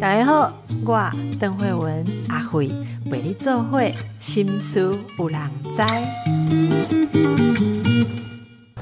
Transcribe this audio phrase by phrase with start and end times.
[0.00, 0.52] 大家好，
[0.84, 2.70] 我邓慧文阿慧
[3.10, 5.40] 陪你做会心思有人
[5.74, 5.82] 知。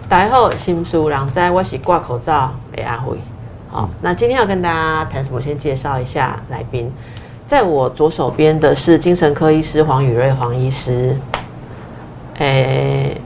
[0.09, 3.17] 大家好，心思有人知，我是挂口罩的阿慧。
[3.71, 5.41] 好，那今天要跟大家谈什么？
[5.41, 6.91] 先介绍一下来宾，
[7.47, 11.17] 在我左手边的是精神科医师黄宇瑞黄医师。
[12.39, 13.17] 诶、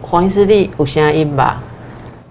[0.00, 1.60] 黄医师你有声音吧？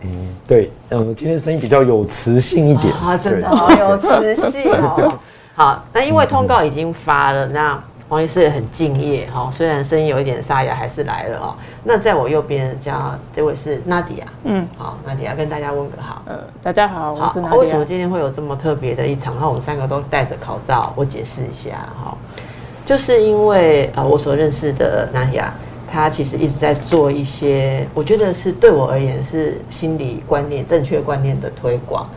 [0.02, 0.10] 嗯，
[0.48, 5.20] 对，嗯，今天声音比较有磁性一点，啊，真的对好有磁性哦。
[5.56, 11.56] 好，那因为通告已经发了，那黄医师也很敬业哈、哦，虽然声音有一点沙哑，还是来了哦。
[11.86, 16.22] 那在我右边加这位是娜迪亚，嗯，好，娜迪亚跟大家问个好。
[16.26, 17.62] 呃，大家好，我是，娜迪亚？
[17.62, 19.34] 为什么今天会有这么特别的一场？
[19.36, 21.72] 然后我们三个都戴着口罩，我解释一下
[22.04, 22.18] 哈、
[22.86, 25.54] 就是因为呃，我所认识的娜迪亚，
[25.92, 32.08] 他其实一直在做一些，我觉得是对我而言是心理观念、正确观念的推广。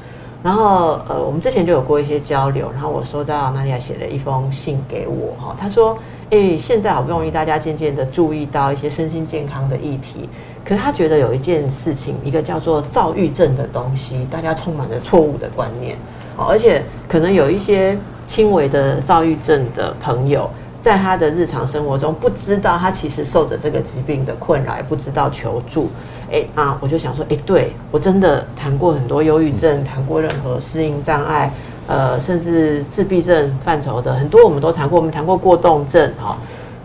[0.42, 5.96] 然后呃，我们之前就有过一些交流，然后我收到娜迪亚写了一封信给我哈，她说，
[6.28, 10.28] 诶，现在好不容易大家渐渐的注意到一些身心健康的议题，
[10.62, 15.96] 可是她觉得有一件事情，一个叫做躁郁症的东西，大家充满了错误的观念，
[16.36, 17.96] 而且可能有一些
[18.28, 20.50] 轻微的躁郁症的朋友，
[20.84, 25.88] 在他的日常生活中不知道他其实受着这个疾病的困扰，也不知道求助。
[26.30, 31.50] 哎啊，我就想说，哎，对我真的谈过很多忧郁症，谈过任何适应障碍，
[31.86, 36.36] 呃，甚至自闭症范畴的很多，我们都谈过，我们谈过过动症哈、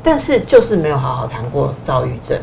[0.01, 2.39] 但是就是没有好好谈过躁郁症。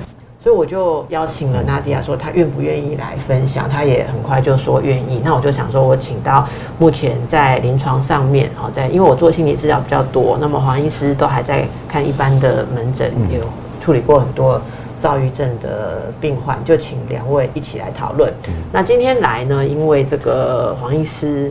[0.47, 3.69] 所以我就邀请了娜迪亚说，她愿不愿意来分享？
[3.69, 5.21] 她也很快就说愿意。
[5.25, 13.41] 那我就想说，我请到目前在临床上面，好在因为我做心理治疗比较多，那么黄医师都还在看一般的门诊，有
[13.85, 14.63] 处理过很多
[15.01, 18.33] 躁郁症的病患，就请两位一起来讨论。
[18.71, 21.51] 那今天来呢，因为这个黄医师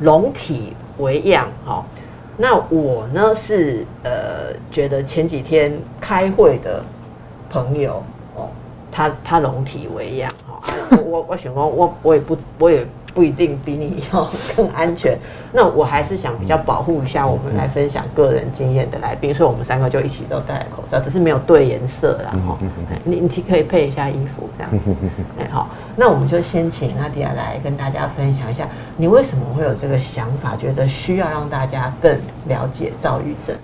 [0.00, 1.84] 龙体为样，哈、
[2.36, 6.82] 那我呢是呃觉得前几天开会的
[7.48, 8.02] 朋友哦，
[8.92, 15.18] 他他龙体为样哈、啊我我我选工我我也不我也不一定比你要 更安全，
[15.50, 22.58] 那我还是想比较保护一下我们来分享个人经验的来宾，所以我们三个就一起都戴了口罩，只是没有对颜色啦哈、
[22.90, 24.94] 哎你你可以配一下衣服这样子，
[25.40, 33.56] 哎好，那我们就先请阿迪亚来跟大家分享一下，你为什么会有这个想法，觉得需要让大家更了解躁郁症？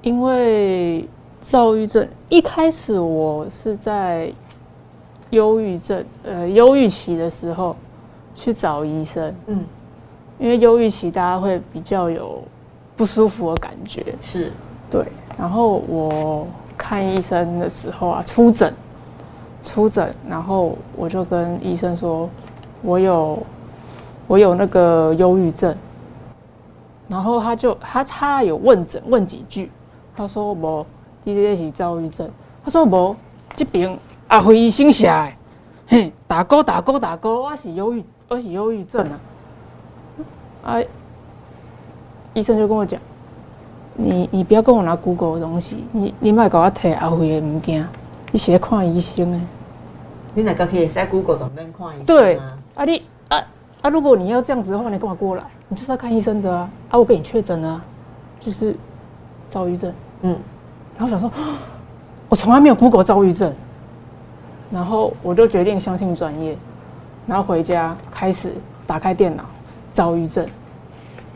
[0.00, 1.06] 因为
[1.40, 4.32] 躁郁症一开始我是在
[5.30, 7.76] 忧郁症呃忧郁期的时候
[8.34, 9.64] 去找医生，嗯，
[10.38, 12.42] 因为忧郁期大家会比较有
[12.96, 14.52] 不舒服的感觉，是。
[14.90, 15.04] 对。
[15.38, 18.74] 然后我看医生的时候啊，出诊，
[19.62, 22.28] 出诊，然后我就跟医生说，
[22.82, 23.42] 我有
[24.26, 25.76] 我有那个忧郁症，
[27.06, 29.70] 然后他就他他有问诊问几句，
[30.16, 30.84] 他说无，
[31.28, 32.26] 你这是躁郁症，
[32.64, 33.14] 他说无，
[33.54, 35.32] 这边阿辉医生写的，
[35.88, 39.06] 嘿，打勾打勾打勾，我是忧郁我是忧郁症
[40.64, 40.82] 啊，啊，
[42.32, 42.98] 医生就跟我讲。
[44.00, 47.86] 你你不要跟我拿 Google 的东西，你你莫给我摕阿辉的物件，
[48.30, 49.40] 你是在看医生的。
[50.34, 52.40] 你哪个可以在 Google 上面看一下对？
[52.74, 53.44] 啊你啊
[53.82, 55.44] 啊，如果你要这样子的话，你干嘛过来？
[55.68, 56.70] 你就是要看医生的啊！
[56.90, 57.84] 啊，我给你确诊了啊，
[58.40, 58.74] 就是
[59.48, 59.92] 躁郁症。
[60.22, 60.36] 嗯，
[60.98, 61.30] 然后想说，
[62.28, 63.54] 我从来没有 Google 躁郁症，
[64.70, 66.58] 然后我就决定相信专业，
[67.24, 68.52] 然后回家开始
[68.84, 69.44] 打开电脑，
[69.94, 70.44] 躁郁症，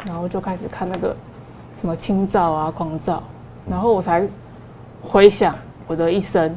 [0.05, 1.15] 然后就开始看那个
[1.77, 3.23] 什么轻躁啊、狂躁，
[3.71, 4.27] 然后我才
[5.01, 5.55] 回想
[5.87, 6.53] 我的一生，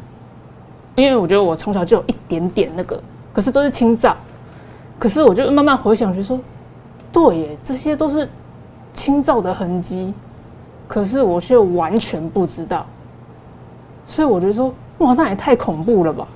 [0.95, 2.99] 因为我觉得我从小就有一点点那个，
[3.31, 4.17] 可是都是轻躁，
[4.97, 6.39] 可是我就慢慢回想，觉得说，
[7.13, 8.27] 对耶，这些都是
[8.95, 10.13] 轻躁的痕迹，
[10.87, 12.85] 可是我却完全不知道，
[14.05, 16.27] 所以我觉得说，哇，那也太恐怖了吧！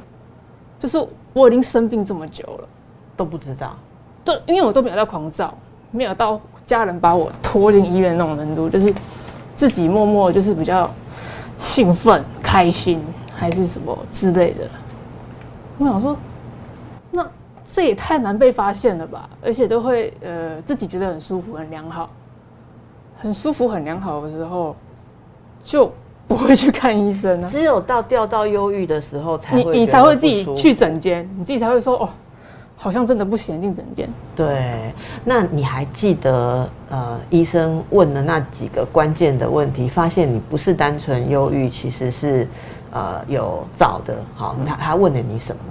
[0.79, 0.97] 就是
[1.33, 2.67] 我已经生病这么久了，
[3.15, 3.75] 都不知道。
[4.23, 5.53] 都，因为我都没有到狂躁，
[5.91, 8.93] 没有到家人把我拖进医院那种程度，就是
[9.53, 10.89] 自己默默就是比较
[11.57, 13.03] 兴奋、开心
[13.33, 14.67] 还是什么之类的。
[15.77, 16.17] 我想说，
[17.11, 17.25] 那
[17.67, 19.29] 这也太难被发现了吧？
[19.43, 22.09] 而且都会呃自己觉得很舒服、很良好，
[23.19, 24.75] 很舒服、很良好的时候，
[25.63, 25.91] 就
[26.29, 27.49] 不会去看医生啊。
[27.49, 30.73] 只有到掉到忧郁的时候才你会，你才会自己去。
[30.73, 32.09] 诊间，你自己才会说哦，
[32.77, 34.07] 好像真的不行，进诊间。
[34.35, 34.93] 对，
[35.25, 42.47] 那你还记得呃，医生问的那几个关键的问题，发现你不是单纯忧郁，其实是
[42.91, 44.15] 呃有找的。
[44.35, 45.61] 好，他他问了你什么？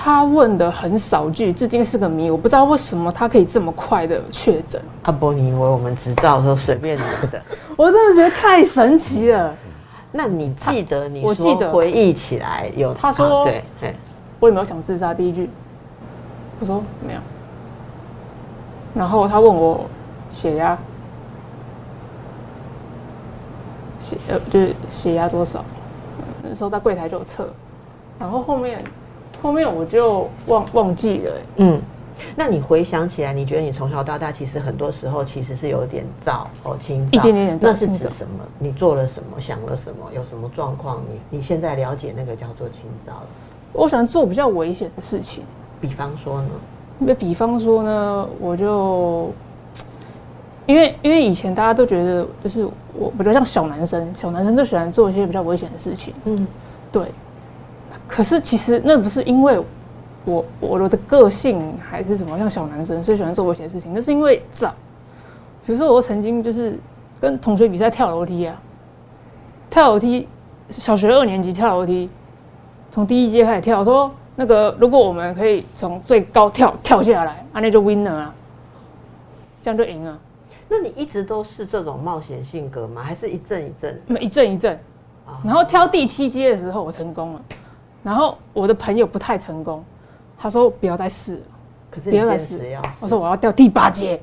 [0.00, 2.30] 他问的很少句，至今是个谜。
[2.30, 4.80] 我不知道为什么他可以这么快的确诊。
[5.02, 7.42] 阿伯，你以为我们执照的时候随便拿的？
[7.76, 9.52] 我真的觉得太神奇了。
[10.12, 13.92] 那你记得你我记得回忆起来有他说啊对，
[14.38, 15.12] 我有没有想自杀？
[15.12, 15.50] 第一句，
[16.60, 17.20] 我说没有。
[18.94, 19.84] 然后他问我
[20.30, 20.78] 血压，
[23.98, 25.64] 血呃就是血压多少？
[26.40, 27.52] 那时候在柜台就有测，
[28.16, 28.82] 然后后面
[29.42, 31.80] 后面我就忘忘记了、欸嗯。
[32.34, 38.44] 那你回想起来，你觉得你从小到大其实很多时候其实是有点躁哦，轻躁，一点点点那是指什么？
[38.58, 39.40] 你做了什么？
[39.40, 40.10] 想了什么？
[40.12, 41.00] 有什么状况？
[41.08, 43.26] 你你现在了解那个叫做轻躁了？
[43.72, 45.44] 我喜欢做比较危险的事情。
[45.80, 46.48] 比方说呢？
[46.98, 49.30] 那比方说呢，我就
[50.66, 52.68] 因为因为以前大家都觉得就是
[52.98, 56.12] 我比较像小男生，小男生都喜欢做一些比较危险的事情。
[56.24, 56.44] 嗯，
[56.90, 57.04] 对，
[58.08, 59.62] 可是其实那不是因为
[60.24, 64.74] 我我的个性还是什么像小男生，所以喜欢做危险的事情，那是因为早。
[65.64, 66.78] 比如说我曾经就是
[67.20, 68.60] 跟同学比赛跳楼梯啊，
[69.68, 70.26] 跳楼梯，
[70.70, 72.08] 小学二年级跳楼梯，
[72.90, 78.34] 从第一阶开始跳，说那个如果我们可以从最高跳跳下来，啊那就 winner 啊，
[79.60, 80.18] 这样就赢了。
[80.70, 83.02] 那你一直都是这种冒险性格吗？
[83.02, 84.00] 还是一阵一阵？
[84.06, 84.74] 那么一阵一阵，
[85.26, 87.42] 啊然后挑第七阶的时候我成功了，
[88.02, 89.84] 然后我的朋友不太成功，
[90.38, 91.40] 他说不要再试了，
[91.90, 92.60] 可是你不要再试。
[93.00, 94.20] 我说我要掉第八阶，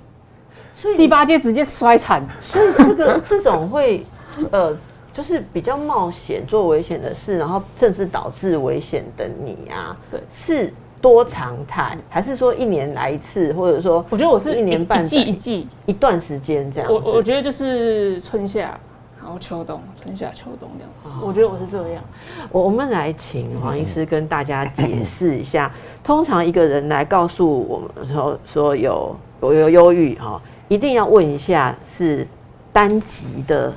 [0.76, 2.24] 所以第八阶直接摔惨。
[2.52, 4.06] 所以这个这种会
[4.52, 4.76] 呃，
[5.14, 16.94] 就是比较冒险做危险的事，然后甚至导致危险的你啊，对是多常态，还是说一年来一次，或者说我觉得我是一年半一季一季，一段时间这样子？
[16.94, 18.78] 我我觉得就是春夏，
[19.18, 21.10] 然后秋冬，春夏秋冬这样子。
[21.26, 22.04] 我觉得我是这样。
[22.52, 25.72] 我我们来请黄医师跟大家解释一下，
[26.04, 32.28] 通常一个人来告诉我们说说有有有忧郁哈，一定要问一下是
[32.72, 33.74] 单极的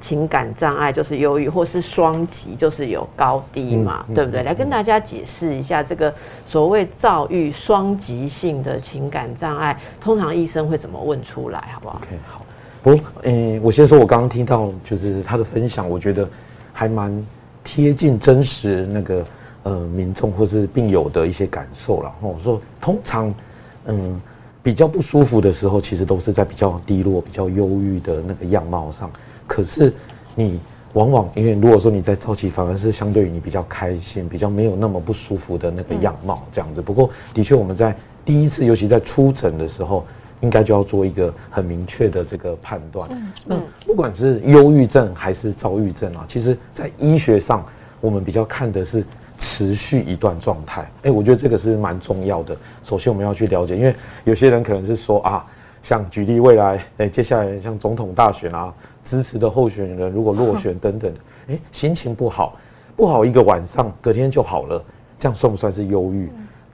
[0.00, 4.42] 情感障碍，就是忧郁，或是双极，就是有高低嘛，嗯嗯对不对？
[4.42, 6.12] 来跟大家解释一下这个
[6.46, 12.41] 所谓躁郁双极性的情感障碍，通常医生会怎么问出来，好不好？OK，好。
[12.82, 16.28] 不，诶、我先说，我刚刚听到就是他的分享，我觉得
[16.72, 17.26] 还蛮
[17.62, 19.24] 贴近真实那个
[19.62, 22.12] 呃民众或是病友的一些感受了。
[22.22, 23.32] 哦，我说通常，
[23.86, 24.20] 嗯，
[24.64, 29.08] 比较不舒服的时候，其实都是在比较低落、比较忧郁的那个样貌上。
[29.46, 29.94] 可是
[30.34, 30.58] 你
[30.94, 36.82] 往往因为如果说你在早期，反而是相对于你比较开心、比较没有那么不舒服的那个样貌这样子。
[36.82, 40.04] 不过，的确我们在第一次，尤其在出诊的时候。
[40.42, 43.08] 应该就要做一个很明确的这个判断。
[43.44, 43.56] 那
[43.86, 47.64] 不管是忧郁症还是躁郁症啊，其实在医学上，
[48.00, 49.04] 我们比较看的是
[49.38, 50.90] 持续一段状态。
[51.04, 52.56] 哎，我觉得这个是蛮重要的。
[52.82, 53.94] 首先我们要去了解，因为
[54.24, 55.46] 有些人可能是说啊，
[55.82, 58.72] 像举例未来，哎，接下来像总统大选啊，
[59.02, 61.12] 支持的候选人如果落选等等，
[61.48, 62.56] 哎，心情不好，
[62.96, 64.84] 不好一个晚上，隔天就好了，
[65.18, 66.28] 这样算不算是忧郁？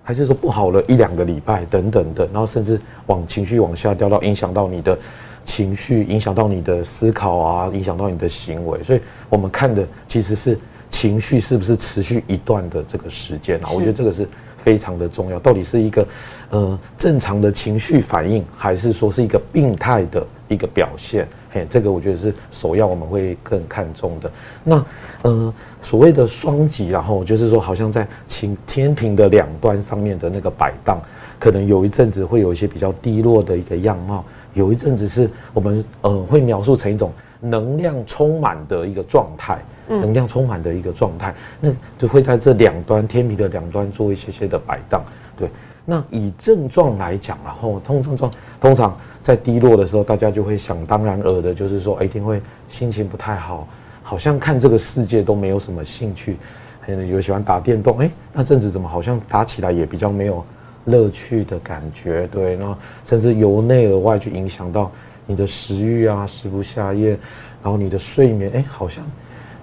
[0.08, 4.98] 还是说不好了一两个礼拜等等的，然后甚至往情绪往下掉到影响到你的
[5.44, 8.82] 情绪，影响到你的思考啊，影响到你的行为。
[8.82, 10.58] 所以我们看的其实是
[10.88, 13.68] 情绪是不是持续一段的这个时间啊？
[13.70, 14.26] 我觉得这个是
[14.56, 15.38] 非常的重要。
[15.40, 16.08] 到底是一个
[16.48, 21.28] 呃正常的情绪反应，还是说是一个病态的一个表现？
[21.50, 24.30] 嘿，这个我觉得是首要我们会更看重的。
[24.62, 24.84] 那
[25.22, 31.00] 呃，所谓的双极，然后就是说，好像在晴天平的两端上面的那个摆荡，
[31.38, 45.02] 可能有一阵子会有一些比较低落的一个样貌，有一阵子是我们呃会描述成一种能量充满的一个状态，能量充满的一个状态，那就会在这两端天平的两端做一些些的摆荡，
[45.36, 45.48] 对。
[45.90, 48.30] 那以症状来讲，然后通症状
[48.60, 53.66] 通常在低落的时候，大家就会想当然尔的，就是说、哎一定会心情不太好，
[54.02, 56.36] 好像看这个世界都没有什么兴趣，
[56.84, 60.44] 可能有喜欢打电动，哎，那阵子怎么好像打起来也比较没有
[60.84, 64.92] 乐趣的感觉，对，那甚至由内而外去影响到
[65.24, 67.18] 你的食欲啊，食不下咽，
[67.62, 69.02] 然后你的睡眠，哎，好像。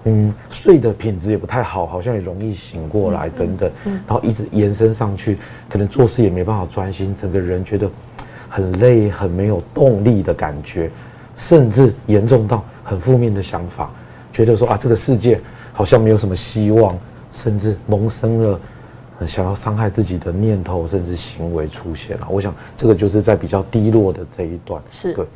[0.08, 5.36] 嗯，睡的品质也不太好，好像也容易醒过来等等，然后一直延伸上去，
[5.68, 7.90] 可能做事也没办法专心，整个人觉得
[8.48, 10.90] 很累、很没有动力的感觉，
[11.34, 13.90] 甚至严重到很负面的想法，
[14.32, 15.40] 觉得说啊，这个世界
[15.72, 16.96] 好像没有什么希望，
[17.32, 18.60] 甚至萌生了
[19.18, 22.28] 呃想要伤害自己的念头，甚至行为出现了。
[22.30, 25.26] 我想这个就是在比较低落的这一段，是对。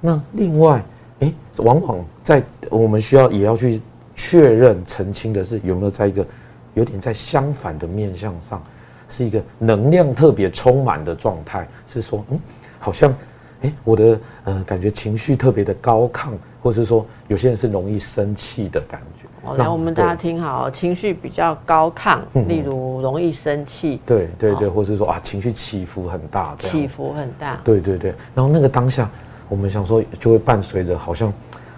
[0.00, 0.82] 那另外，
[1.18, 3.82] 诶，往往在我们需要也要去
[4.18, 6.26] 确认澄清的是有没有在一个
[6.74, 8.60] 有点在相反的面向上，
[9.08, 12.38] 是一个能量特别充满的状态，是说，嗯，
[12.80, 13.14] 好像，
[13.62, 19.28] 哎，我的呃感觉情绪特别的高亢，或是说有些人是容易生气的感觉。
[19.48, 28.12] 哦，来我们大家听好，情绪比较高亢，例如容易生气，对对对，或是说啊情绪起伏很大，起伏很大，对对对。
[28.34, 29.08] 然后那个当下，
[29.48, 31.32] 我们想说就会伴随着好像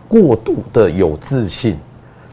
[0.09, 1.79] 过度的有自信，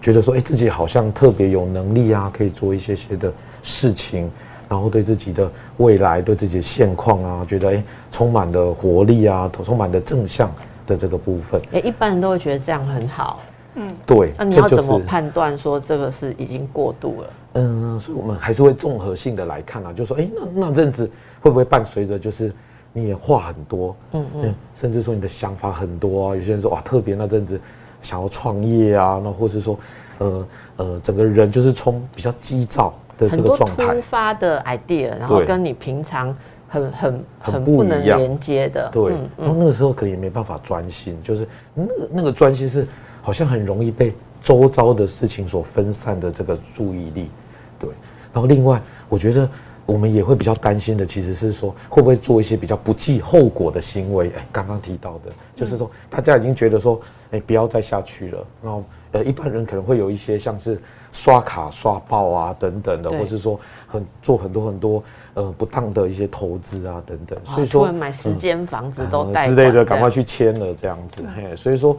[0.01, 3.31] 觉得说哎自己好像特别有能力啊，可以做一些些的
[3.63, 4.29] 事情，
[4.69, 10.51] 然后对自己的未来、对自己的现况啊，觉得哎充满了活力啊，充满了正向
[10.85, 11.61] 的这个部分。
[11.71, 13.41] 哎，一般人都会觉得这样很好。
[13.79, 17.29] 嗯，对，那你要怎么判断说这个是已经过度了？
[17.53, 21.07] 嗯，所以我们还是会综合性的来看啊，就说，哎，那那阵子
[21.41, 22.51] 会不会伴随着就是
[22.91, 26.35] 你也话很多，嗯嗯，甚至说你的想法很多啊？
[26.35, 27.61] 有些人说哇，特别那阵子
[28.01, 29.79] 想要创业啊，那或是说，
[30.19, 36.35] 呃呃，整个人就是从比较急躁的这个状态，突发的 idea，然后跟你平常
[36.67, 42.87] 很很很不能连接的，对，然后那个时候可能也没办法专心，就是那个那个专心是。
[43.19, 47.29] 好像很容易被周遭的事情所分散的这个注意力，
[47.77, 47.89] 对。
[48.31, 49.49] 然后另外，我觉得
[49.87, 54.29] 我们也会比较担心的，其实是说会不会做一些比较不计后果的行为？
[54.37, 57.01] 哎，刚刚提到的，就是说大家已经觉得说，
[57.31, 58.45] 哎，不要再下去了。
[58.61, 60.79] 然后，呃，一般人可能会有一些像是
[61.11, 65.03] 刷卡刷爆啊等等的，或是说很做很多很多
[65.33, 67.39] 呃不当的一些投资啊等等。
[67.45, 71.23] 所以说买十间房子都之类的，赶快去签了这样子。
[71.35, 71.97] 嘿，所以说。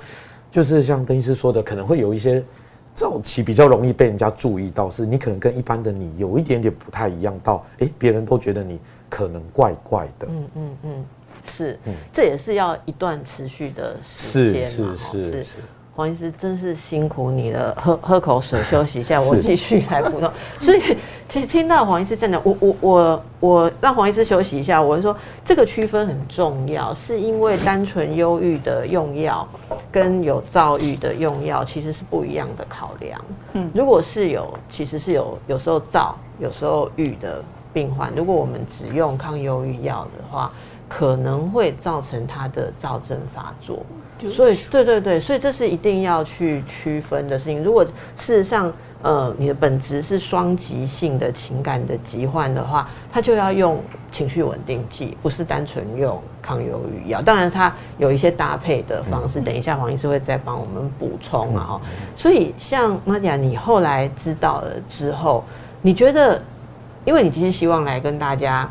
[0.51, 2.43] 就是像邓医师说的，可能会有一些
[2.99, 10.27] 早期比较容易被人家注意到，是你可能跟一般的你有一点点不太一样，到哎，别人都觉得你可能怪怪的。
[10.29, 11.05] 嗯嗯嗯，
[11.47, 11.79] 是，
[12.13, 15.59] 这也是要一段持续的时间是是是是。
[15.99, 20.31] 黄医师真是辛苦你了，喝喝口水休息一下，我继续来补充。
[20.61, 20.81] 所以
[21.29, 24.81] 其实听到黄医师真的，我我我我让黄医师休息一下。
[24.81, 29.45] 我是说这个区分很重要，是因为单纯忧郁的用药
[29.91, 33.21] 跟有躁郁的用药其实是不一样的考量。
[33.55, 40.53] 嗯，如果是有其实是有有时候躁有时候郁的病患，如果我们只用抗忧郁药的话，
[40.89, 43.85] 可能会造成他的躁症发作。
[44.19, 47.63] 所以，对对对，所以这是一定要去区分的事情。
[47.63, 57.23] 如果事实上，呃，你的本质是双极性的情感的疾患的话，他就要用情绪稳定剂，不是单纯用抗忧郁药。
[57.23, 59.41] 当然，它有一些搭配的方式。
[59.41, 61.67] 等一下，黄医师会再帮我们补充啊？
[61.71, 61.81] 哦，
[62.17, 65.45] 所以像玛雅，你后来知道了之后，
[65.81, 66.43] 你觉得，
[67.05, 68.69] 因为你今天希望来跟大家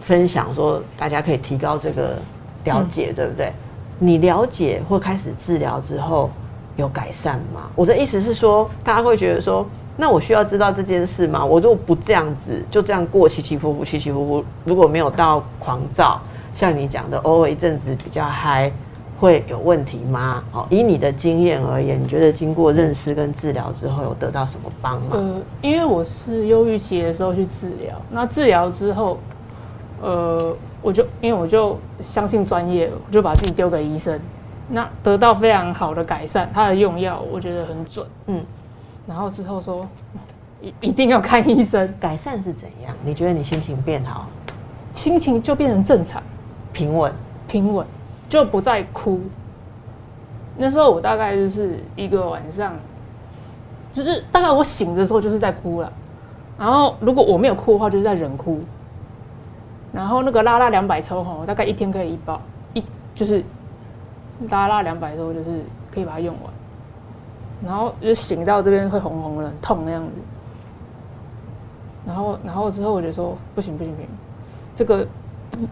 [0.00, 2.16] 分享，说大家可以提高这个
[2.64, 3.52] 了解，对不对？
[3.98, 6.30] 你了解或开始治疗之后
[6.76, 7.62] 有改善吗？
[7.74, 11.44] 我的意思是说，大家会觉得说，那我需要知道这件事吗？
[11.44, 16.20] 我如果不这样子，就这样过起起伏伏，起起伏伏，如果没有到狂躁，
[16.54, 18.70] 像你讲的，偶尔一阵子比较嗨，
[19.18, 20.44] 会有问题吗？
[20.52, 25.08] 哦，以你的经验而言，你觉得经过认识跟治疗之后，有得到什么帮吗？
[25.14, 29.18] 呃，因为我是忧郁期的时候去治疗，那治疗之后，
[30.00, 30.54] 呃。
[30.80, 34.18] 我就因为我就相信专业，我就把自己丢给医生，
[34.68, 36.48] 那得到非常好的改善。
[36.54, 38.44] 他的用药我觉得很准，嗯，
[39.06, 39.86] 然后之后说
[40.60, 41.92] 一一定要看医生。
[42.00, 42.94] 改善是怎样？
[43.04, 44.28] 你觉得你心情变好？
[44.94, 46.22] 心情就变成正常，
[46.72, 47.12] 平稳，
[47.46, 47.86] 平稳，
[48.28, 49.20] 就不再哭。
[50.56, 52.74] 那时候我大概就是一个晚上，
[53.92, 55.92] 就是大概我醒的时候就是在哭了，
[56.58, 58.60] 然后如果我没有哭的话，就是在忍哭。
[59.98, 62.40] 然后那个拉拉两百抽哈，大概一天可以一包
[62.72, 62.80] 一，
[63.16, 63.42] 就是
[64.48, 65.60] 拉拉两百抽，就是
[65.92, 66.52] 可以把它用完。
[67.66, 70.12] 然后就醒到这边会红红的，痛那样子。
[72.06, 74.08] 然后，然后之后我就说不行不行不行，
[74.76, 75.04] 这个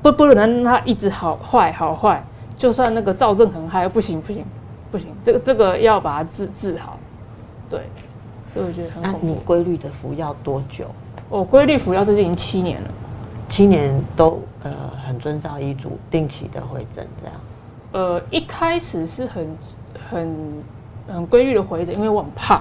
[0.02, 2.20] 不不能让它一直好坏好坏，
[2.56, 4.44] 就算那个躁症很嗨，不行不行
[4.90, 6.98] 不行，这个这个要把它治治好。
[7.70, 7.80] 对，
[8.52, 9.26] 所以我觉得很恐怖。
[9.28, 10.84] 你规律的服药多久？
[11.28, 12.88] 我规律服药这已经七年了。
[13.48, 14.72] 七年都呃
[15.06, 17.36] 很遵照医嘱，定期的回诊这样。
[17.92, 19.56] 呃，一开始是很
[20.10, 20.36] 很
[21.08, 22.60] 很规律的回诊，因为我很怕。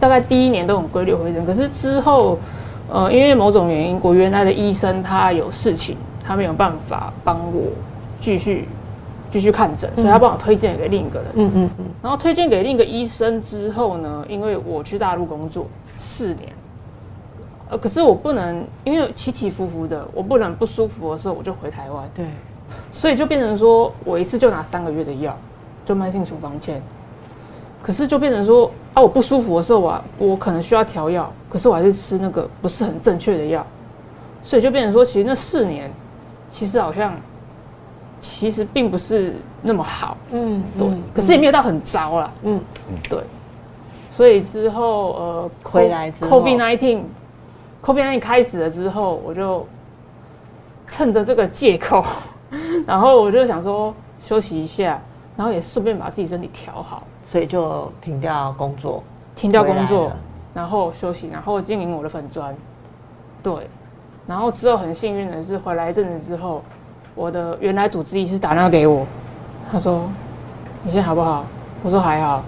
[0.00, 2.38] 大概第一年都很规律回诊，可是之后
[2.90, 7.70] 呃因为某种原因，我原来的医生他有事情，他没有办法帮我
[8.18, 8.66] 继续
[9.30, 11.28] 继续看诊，所以他帮我推荐给另一个人。
[11.34, 11.84] 嗯嗯嗯。
[12.02, 15.66] 然后推荐给另一个医生之后呢，因为我去大陆工作
[15.96, 16.48] 四年。
[17.72, 22.06] 呃，可是我不能，因为起起伏伏的，我不能不舒服的时候我就回台湾。
[22.14, 22.26] 对，
[22.92, 25.34] 所以就变成说我一次就拿三个月的药，
[25.84, 26.80] 就慢性处方签。
[27.82, 33.66] 可是就变成说啊，我不舒服的时候啊，我可能需要调药，可是我还是吃那个不是很正确的药。
[34.42, 35.90] 所以就变成说，其实那四年，
[36.50, 37.14] 其实好像
[38.20, 42.60] 其实并不是那么好，嗯，对，可是也没有到很糟啦，嗯，
[43.08, 43.18] 对。
[44.14, 47.00] 所以之后呃回来之后，COVID nineteen
[47.82, 49.66] COVID nineteen 开始了之后，我就
[50.86, 52.04] 趁着这个借口，
[52.86, 55.00] 然后我就想说休息一下，
[55.36, 59.02] 然后也顺便把自己身体调好，所以就停掉工作，
[59.34, 60.12] 停掉工作，
[60.54, 62.54] 然后休息，然后经营我的粉砖，
[63.42, 63.68] 对，
[64.26, 66.62] 然后之后很幸运的是回来一阵子之后，
[67.16, 69.04] 我的原来主治医师打电话给我，
[69.72, 70.08] 他说
[70.84, 71.44] 你现在好不好？
[71.82, 72.44] 我说还好，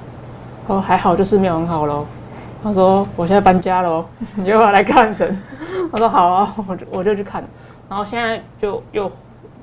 [0.68, 2.06] 他说还好就是没有很好喽。
[2.64, 4.04] 他说我现在搬家喽，
[4.36, 5.38] 你要不要来看诊？
[5.92, 7.44] 我说好啊， 我就我就去看，
[7.90, 9.12] 然后现在就又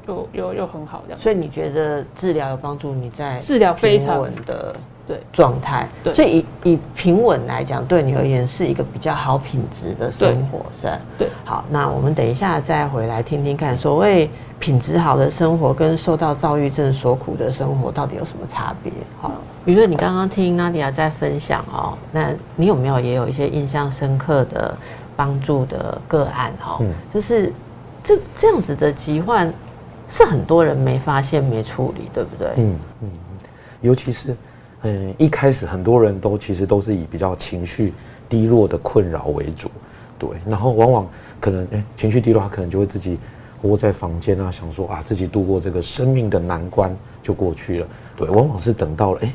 [0.07, 4.75] 又又又很好这样，所以你觉得治疗有帮助你在治疗非常稳的
[5.11, 5.87] 对状态？
[6.03, 10.99] 对所以以以平稳来讲，对你而言是一个比较好品质的生活，是吧？
[11.17, 18.91] 对好，那我们等一下再回来听听看，所谓品质好的生活跟受到躁郁症所苦的生活到底有什么差别？
[19.19, 19.31] 好，
[19.65, 24.73] 比如说你刚刚听娜迪亚在分享哦，那你有没有也有一些印象深刻的
[25.15, 26.53] 帮助的个案？
[26.59, 27.51] 哈、嗯就是
[28.03, 29.51] 这这样子的疾患
[30.09, 32.47] 是很多人没发现、没处理，对不对？
[32.57, 33.09] 嗯嗯，
[33.81, 34.35] 尤其是
[34.83, 37.93] 嗯一开始很多人都其实都是以比较情绪
[38.27, 39.69] 低落的困扰为主，
[40.17, 41.09] 对，然后往往
[41.39, 43.17] 可能哎、情绪低落，他可能就会自己
[43.61, 49.33] 窝在房间啊，想说啊自己度过这个生命的难关就过去了，对，往往是等到了哎、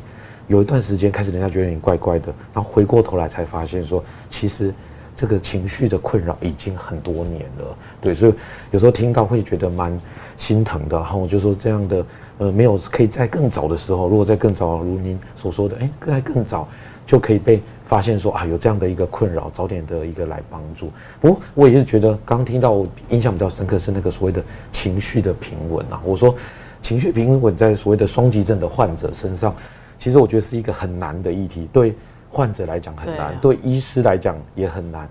[0.48, 4.72] 有一段时间开始人家觉得你怪怪的，然后回过头来才发现说其实。
[5.16, 8.34] 这个情绪的困扰已经很多年了，对，所以
[8.70, 9.98] 有时候听到会觉得蛮
[10.36, 10.96] 心疼的。
[10.98, 12.06] 然后我就说这样的，
[12.36, 16.68] 呃，没有可以在更早的时候，如果在更早，如您所说的，哎，在更早
[17.06, 20.92] 就可以被发现说啊，有这样的一个困扰，早点的一个来帮助。
[21.18, 25.98] 不过我也是觉得，刚听到我印象比较深刻是那个所谓的情绪的平稳啊。
[26.04, 26.34] 我说
[26.82, 29.54] 情绪平稳在所谓的双极症的患者身上，
[29.98, 31.94] 其实我觉得是一个很难的议题，对
[32.36, 35.08] 患者来讲很难，对啊对医师来讲也很难。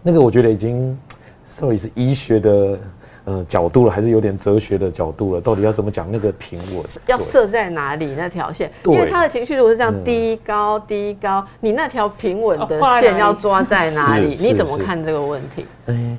[0.00, 0.96] 那个我觉得已经
[1.60, 2.78] 到底是医学的
[3.24, 5.40] 呃角度了，还是有点哲学的角度了？
[5.40, 6.84] 到底要怎么讲那个平稳？
[7.06, 8.70] 要设在哪里那条线？
[8.84, 14.36] 因为他的情绪如果是这样嗯低高低高，你那条平稳的线要抓在哪里？
[14.38, 15.66] 你怎么看这个问题？
[15.86, 16.16] 哎，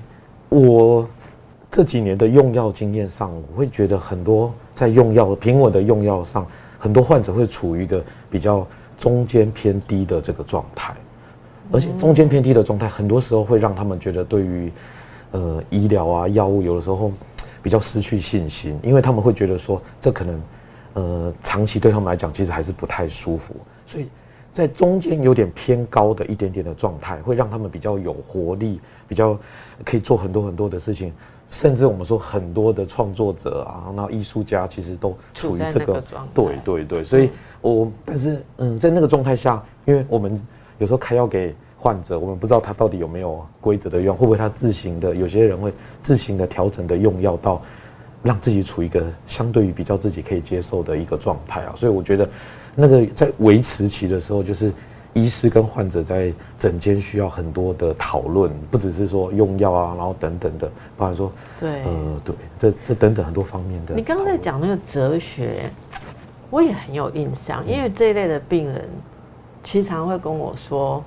[0.49, 1.07] 我
[1.71, 6.45] 这几年的用药经验上，我会觉得很多在用药平稳的用药上，
[6.77, 8.67] 很多患者会处于一个比较
[8.99, 10.93] 中间偏低的这个状态，
[11.71, 14.71] 而且中间偏低的状态，很多时候会让他们觉得对于
[15.31, 17.11] 呃医疗啊药物有的时候
[17.63, 20.41] 比较失去信心，因为他们会觉得说这可能
[20.93, 24.07] 呃长期对他们来讲其实还是不太舒服，所以
[24.51, 29.39] 在中间有点偏高的一点点的状态，会让他们比较有活力，比较
[29.85, 31.13] 可以做很多很多的事情。
[31.49, 37.31] 甚至我们说很多的创作者啊，那艺术家其实都处于这个对对对，所以
[37.61, 40.39] 我但是嗯，在那个状态下，因为我们
[40.77, 47.61] 有时候开药给患者，我们不知道他到底有没有规则的用，会不会他自行的，有些人会自行的调整的用药到
[48.21, 52.29] 让自己处于一个相对于比较自己可以接受的一个状态啊，所以我觉得
[52.75, 54.71] 那个在维持期的时候，就是
[55.19, 63.95] 医师跟患者在诊间需要很多的讨论，不只是说用药啊，然后等等的，包含说对，呃对，这这等等很多方面的。
[63.95, 65.69] 你刚刚在讲那个哲学，
[66.49, 68.89] 我也很有印象，因为这一类的病人，
[69.63, 71.03] 其实常会跟我说，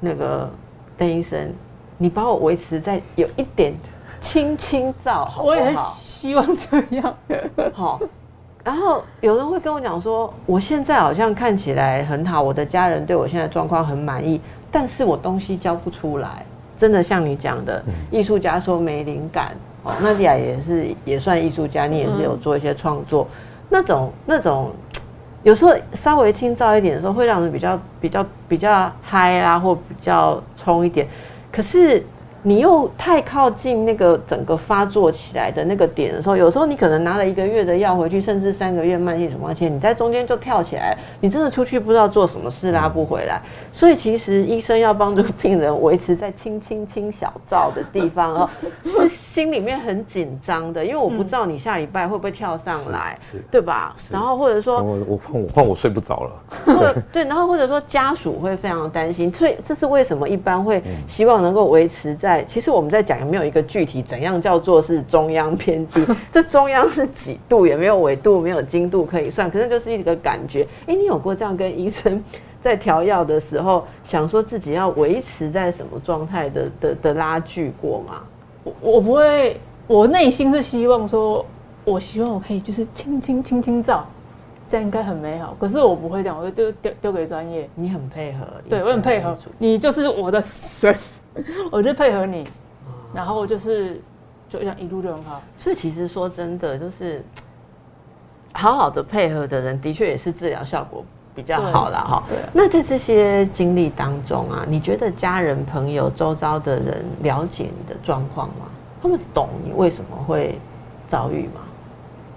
[0.00, 0.50] 那个
[0.96, 1.52] 邓医生，
[1.98, 3.72] 你把我维持在有一点
[4.20, 5.76] 轻轻躁，我也很？
[5.94, 7.16] 希望这样。
[7.72, 8.00] 好。
[8.64, 16.44] 然后有人会跟我讲说，我现在好像看起来很好，我的家人对我现在状况很满意，但是我东西交不出来。
[16.76, 19.52] 真的像你讲的，艺术家说没灵感，
[19.84, 23.26] 哦，娜迪亚也是也算艺术家，你也是有做一些创作，
[23.68, 24.72] 那种那种，
[25.44, 31.06] 有时候稍微轻躁一点的时候，会让人比较比较比较嗨啦，或比较冲一点。
[31.52, 32.04] 可是
[32.44, 43.40] 你又太靠近那个整个发作起来的那个点的时候，有时候你可能拿了一个月的药回去，甚至三个月慢性处方签，你在中间就跳起来，你真的出去不知道做什么事拉不回来。
[43.72, 48.50] 所以其实医生要帮助病人维持在轻轻轻小灶的地方哦，
[48.84, 53.94] 是心里面很紧张的，因为我不知道你下礼拜会不会跳上来，是是对吧？
[54.10, 56.30] 然后或者说我我换我换我睡不着了。
[56.66, 62.31] 或者 对，然后或者说家属会非常担心，所以这是为什么一般会希望能够维持在。
[62.44, 66.06] 其实我们在讲有没有一个具体怎样叫做是中央偏低？
[66.32, 67.66] 这中央是几度？
[67.66, 70.64] 也没有纬度，没有经度可以算，可是就是一个感觉。
[70.86, 72.22] 哎，你有过这样跟医生
[72.62, 78.22] 在调药的时候，想说自己要维持在什么状态的的的拉锯过吗？
[78.62, 81.44] 我我不会，我内心是希望说，
[81.84, 84.06] 我希望我可以就是轻轻轻轻照，
[84.68, 85.56] 这样应该很美好。
[85.58, 87.68] 可是我不会这样，我就丢丢丢给专业。
[87.74, 90.94] 你很配合，对我很配合，你就是我的神，
[91.70, 92.46] 我就配合你，
[93.14, 94.00] 然后就是
[94.48, 95.42] 就这样一路就很好。
[95.58, 97.24] 所以其实说真的，就是
[98.52, 102.22] 好好的配合的人，的确也是治疗效果比较好了哈。
[102.28, 102.38] 对。
[102.52, 108.66] 那在这些经历当中啊，你觉得家人、朋友、周遭的人了解你的状况吗？
[109.02, 110.58] 他们懂你为什么会
[111.08, 111.60] 遭遇吗？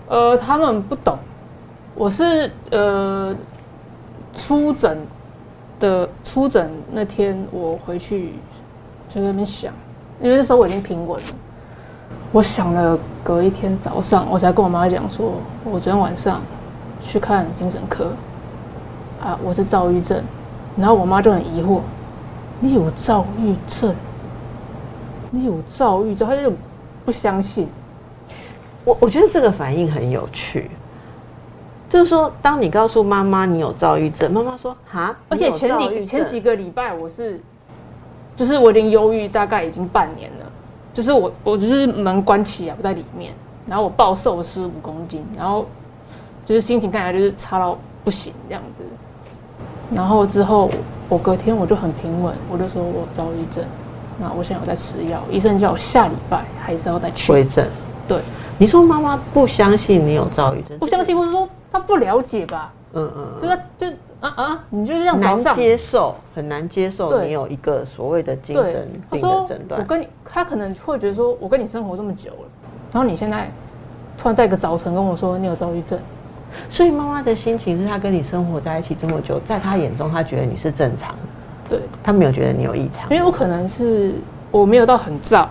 [0.07, 1.17] 呃，他们不懂。
[1.93, 3.35] 我是呃
[4.33, 4.97] 出诊
[5.79, 8.33] 的出诊那天，我回去
[9.15, 9.71] 就在那边想，
[10.21, 11.27] 因为那时候我已经平稳了。
[12.33, 16.41] 我想了，隔一天早上，我才跟我妈讲说，我昨天晚上
[17.01, 18.11] 去看精神科，
[19.23, 20.21] 啊，我是躁郁症。
[20.75, 21.79] 然后我妈就很疑惑，
[22.59, 23.95] 你有躁郁症？
[25.31, 26.27] 你有躁郁症？
[26.27, 26.51] 她就
[27.05, 27.69] 不相信。
[28.83, 30.69] 我我觉得这个反应很有趣，
[31.89, 37.39] 就是说，当你告诉妈妈你有躁郁症，妈妈说哈，而且前几前几个礼拜我是，
[38.35, 40.45] 就是我已经忧郁大概已经半年了。
[40.93, 43.33] 就是我，我就是门关起来不在里面，
[43.65, 45.65] 然后我暴瘦十五公斤，然后
[46.45, 48.81] 就是心情看起来就是差到不行这样子。
[49.93, 50.71] 然后之后
[51.09, 53.61] 我隔天我就很平稳，我就说我躁郁症，
[54.17, 57.29] 那我现在有在吃药，医生叫我下礼拜还是要再去。
[57.33, 57.67] 回诊。
[58.07, 58.21] 对，
[58.57, 62.71] 你说妈妈不相信你有躁郁症，不相信，或者说她不了解吧？
[62.93, 63.97] 嗯嗯，就是就。
[64.21, 64.63] 啊啊！
[64.69, 69.79] 你就是这样难接受，很难接受你有一个所谓的精神病的诊断。
[69.79, 72.49] 我跟你，他可能会觉得说，我跟你生活这么久了，
[72.91, 73.49] 然后你现在
[74.17, 75.99] 突然在一个早晨跟我说你有躁郁症，
[76.69, 81.15] 所以妈妈的心情是她跟你生活在一起这么久，在她眼中，她觉得你是正常，
[81.69, 83.09] 对她没有觉得你有异常。
[83.11, 84.13] 因为我可能是
[84.49, 85.49] 我没有到很躁，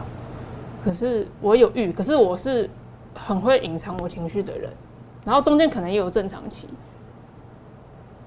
[0.85, 2.68] 可是我有郁，可是我是
[3.14, 4.70] 很会隐藏我情绪的人，
[5.24, 6.66] 然后中间可能也有正常期。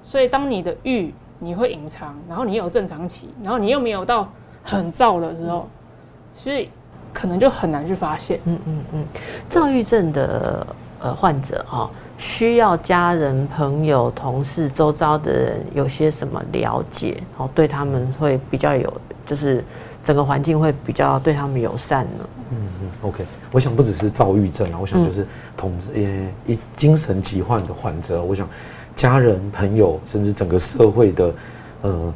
[0.07, 4.31] 所以，当你的欲你会隐藏，然后你有正常期，然后你又没有到
[4.63, 5.67] 很躁的时候，
[6.31, 6.69] 所以
[7.13, 8.39] 可能就很难去发现。
[8.45, 9.05] 嗯嗯嗯，
[9.49, 10.65] 躁郁症的
[11.01, 19.61] 呃患者哈，需要家人、朋友、同事、周遭的人有些什么了解，然哦，对他们会比较有，就是
[20.05, 22.29] 整个环境会比较对他们友善呢。
[22.51, 26.01] 嗯嗯，OK，我想不只是躁郁症啊，我想就是同呃
[26.45, 28.47] 一精神疾患的患者，我想。
[28.97, 31.33] 家人、朋友，甚至整个社会的，
[31.83, 32.13] 呃，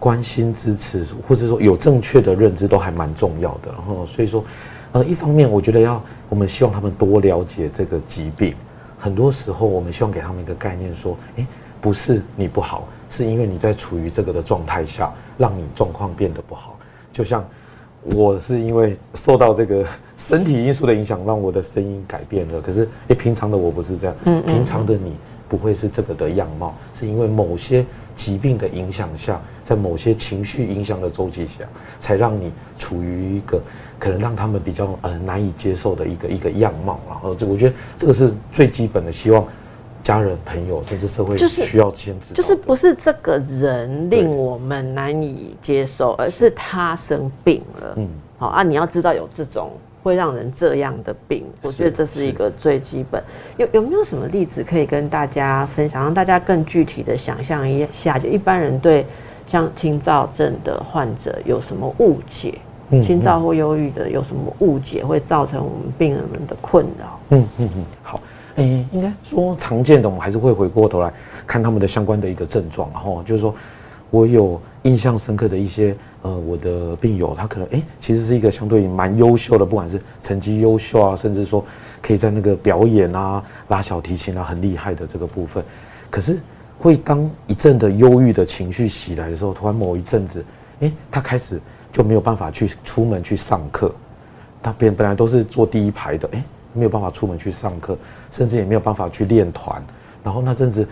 [0.00, 3.70] 关心、支持，或者说有正确的认知，都还蛮重要的。
[3.72, 4.44] 然后，所以说，
[4.90, 8.52] 呃，一方面，我觉得要我们希望他们多了解这个疾病。
[8.98, 11.46] 很多时候，我们希望给他们一个概念，说，诶，
[11.80, 16.76] 不是你不好，是因为你在处于这个的状态下，让你状况变得不好。
[17.12, 17.44] 就像
[18.02, 19.86] 我是因为受到这个
[20.18, 22.60] 身体因素的影响，让我的声音改变了。
[22.60, 24.16] 可是，诶，平常的我不是这样。
[24.24, 24.52] 嗯嗯。
[24.52, 25.12] 平常的你。
[25.54, 27.86] 不会是这个的样貌，是因为某些
[28.16, 31.64] 疾病的影响下，在某些情绪影响的周期下，
[32.00, 33.62] 才让你处于一个
[33.96, 36.98] 可能让他们比较呃难以接受的一个一个样貌。
[37.08, 39.46] 然后这我觉得这个是最基本的，希望
[40.02, 42.34] 家人、朋友甚至社会需要坚持。
[42.34, 47.94] 就是不是这个人令我们难以接受，而是他生病了。
[47.94, 49.70] 嗯，好啊，你要知道有这种。
[50.04, 53.22] 会让人这样的病，我觉得这是一个最基本。
[53.56, 58.18] 有有没有什么例子可以跟大家分享，让大家更具体的想象一下？
[58.18, 59.06] 就一般人对
[59.46, 62.58] 像轻躁症的患者有什么误解？
[63.02, 67.18] 轻躁或忧郁的有什么误解，会造成我们病人们的困扰？
[67.30, 68.20] 嗯嗯嗯，好，
[68.56, 71.10] 诶，应该说常见的，我们还是会回过头来
[71.46, 73.54] 看他们的相关的一个症状，然后就是说。
[74.14, 81.64] 我有印象深刻的一些呃，我的病友，他可能哎，其实是一个相对蛮优秀的，不管是成绩优秀啊，甚至说
[82.00, 85.64] 可以在那个表演啊、拉小提琴啊很厉害的这个部分，
[86.10, 86.38] 可是
[86.78, 90.44] 会当一阵的忧郁的情绪袭来的时候，突然某一阵子，
[90.78, 93.92] 哎，他开始就没有办法去出门去上课，
[94.62, 97.98] 他本本来都是坐第一排的，哎，没有办法出门去上课，
[98.30, 99.84] 甚至也没有办法去练团，
[100.22, 100.86] 然后那阵子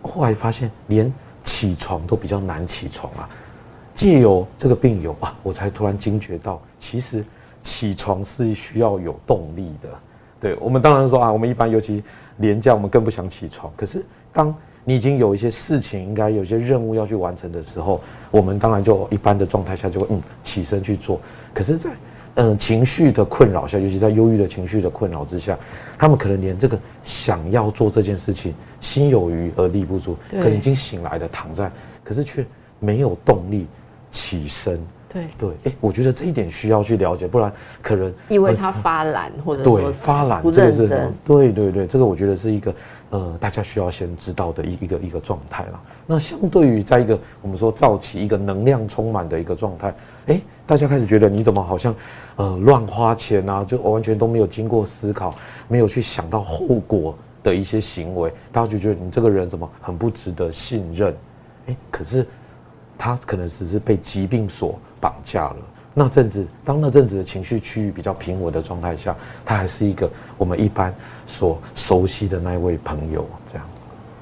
[0.00, 1.12] 后来发现连。
[1.44, 3.28] 起床都比较难起床啊，
[3.94, 7.24] 借由这个病友啊，我才突然惊觉到，其实
[7.62, 9.88] 起床是需要有动力的。
[10.40, 12.02] 对我们当然说啊，我们一般尤其
[12.36, 13.72] 年假，我们更不想起床。
[13.76, 18.00] 可是当你已经有一些事情，应该有些任务要去完成的时候，
[18.30, 21.20] 我们当然就一般的状态下就会嗯起身去做。
[21.54, 21.90] 可是，在
[22.34, 25.58] 嗯情绪的困扰下，尤其在忧郁的情绪的困扰之下，
[25.98, 28.54] 他们可能连这个想要做这件事情。
[28.80, 31.70] 心有余而力不足，可能已经醒来的，躺在，
[32.02, 32.44] 可是却
[32.80, 33.68] 没有动力
[34.10, 34.80] 起身。
[35.12, 40.88] 对，对，哎，我觉得这一点需要去了解，不然可能因为他发懒或者对说发懒不这个是
[41.24, 42.74] 对对对，这个我觉得是一个
[43.10, 45.80] 呃大家需要先知道的一一个一个状态啦。
[46.06, 49.94] 那相对于在一个我们说造起一个能量充满的一个状态，
[50.26, 51.94] 哎，大家开始觉得你怎么好像
[52.36, 55.34] 呃乱花钱啊，就完全都没有经过思考，
[55.68, 61.14] 没有去想到后果的一些行为，大家就觉得你这个人怎么很不值得信任，
[61.66, 62.26] 哎，可是
[63.02, 65.56] 他可能只是被疾病所绑架了。
[65.92, 69.12] 那阵子，当那阵子的情绪区域比较平稳的状态下，
[69.44, 70.94] 他还是一个我们一般
[71.26, 73.66] 所熟悉的那一位朋友，这样。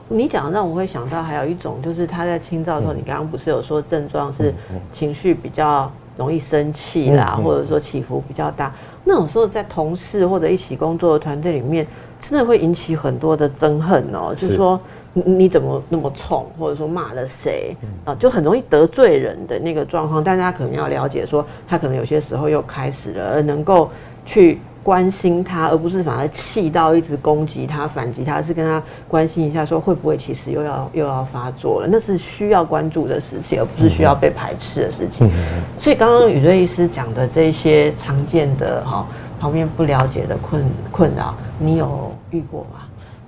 [0.09, 4.55] 你讲让我会想到还有一种，就是他在清照的时候，你刚刚不是有说症状是
[4.91, 8.73] 情绪比较容易生气啦，嗯嗯或者说起伏比较大，
[9.05, 11.87] 那种时候在同事或者一起工作的团队里面，
[12.19, 14.81] 真的会引起很多的憎恨哦，就是是说
[15.13, 20.23] 你你怎么那么冲，或者说骂了谁啊，就很容易得罪人的那个状况。
[20.23, 23.91] 但是他可能要了解说，他可能有些时候又开始了，而能够
[24.25, 24.59] 去。
[24.83, 31.89] 关心他，而不是反而气到一直攻击他、反击他，是跟他关心一下，说会不会其实又要又要发作了？
[31.93, 35.29] 那是需要关注的事情，而不是需要被排斥的事情。
[35.79, 39.07] 所以刚刚宇瑞医师讲的这些常见的哈、
[39.39, 42.80] 旁边不了解的困困扰，你有遇过吗？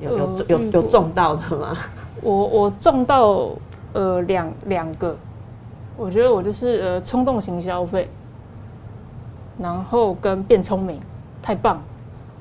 [0.03, 1.77] 有有呃有有中到的吗？
[2.23, 3.51] 我我中到
[3.93, 5.17] 呃两两个，
[5.97, 8.09] 我觉得我就是呃冲动型消费，
[9.59, 11.01] 然后跟变聪明，
[11.41, 11.81] 太棒。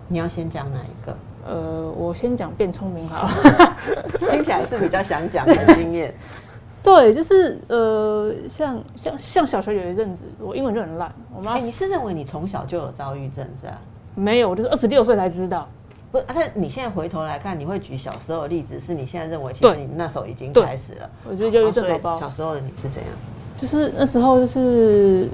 [0.08, 1.16] 你要先讲哪一个？
[1.48, 3.76] 呃，我先讲变聪明好了。
[4.30, 6.14] 听起来是比较想讲的经验。
[6.84, 13.78] 对，就是呃，像像像小学有一阵子，我英文就很烂，我妈哎、你是认为你从小就有躁郁症是吧？
[14.16, 15.68] 没有，我就是二十六岁才知道。
[16.12, 21.10] 不，啊但你现在回头来看，你会举小时候的例子，是你现在认为其实你那时候已经开始了。
[21.24, 23.12] 我就是忧郁哦所以症宝宝小时候的你是怎样？
[23.58, 25.30] 就是那时候就是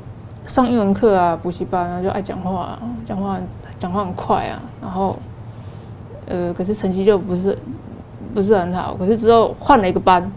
[0.46, 3.40] 上英文课啊，补习班啊，就爱讲话、啊，讲话
[3.80, 5.18] 讲话很快啊，然后
[6.28, 7.58] 呃，可是成绩就不是
[8.36, 8.96] 不是很好。
[8.96, 10.32] 可是之后换了一个班，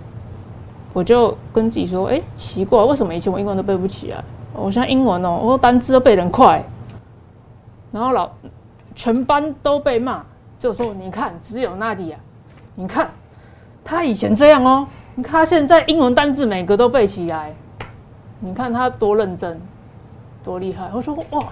[0.93, 4.25] 我就跟自己说，哎、奇怪，为什么以前我英文都背不起啊？
[4.55, 6.63] 我现在英文哦，我单词都背得很快，
[7.93, 8.31] 然后老
[8.95, 10.23] 全班都被骂，
[10.61, 12.19] 就说你看，只有娜迪亚，
[12.75, 13.11] 你看
[13.83, 17.55] 他以前这样哦，你看他现在英文单字每个都背起来，
[18.41, 19.59] 你看他多认真，
[20.45, 20.91] 多厉害。
[20.93, 21.45] 我说哇，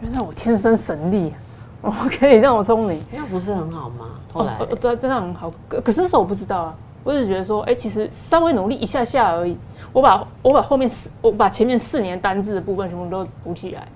[0.00, 1.34] 原来我天生神力，
[1.80, 3.02] 我可以让我聪明。
[3.10, 4.06] 那不是很好吗？
[4.32, 5.52] 后来、哦呃对，真的很好。
[5.68, 9.58] 可可是那时候我不知道啊，我只是觉得说，哎、其实稍微努力一下下而已，
[9.92, 13.88] 我把我把后面四，我把前面四年单字的部分全部都补起来，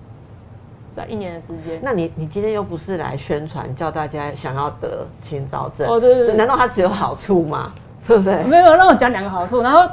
[0.96, 1.78] 在一年的时间。
[1.82, 5.86] 那你你今天又不是来宣传叫大家想要得清早症？
[5.86, 7.70] 哦对对对难道它只有好处吗？
[8.08, 8.42] 对不对？
[8.44, 9.86] 没有让我讲两个好处，然后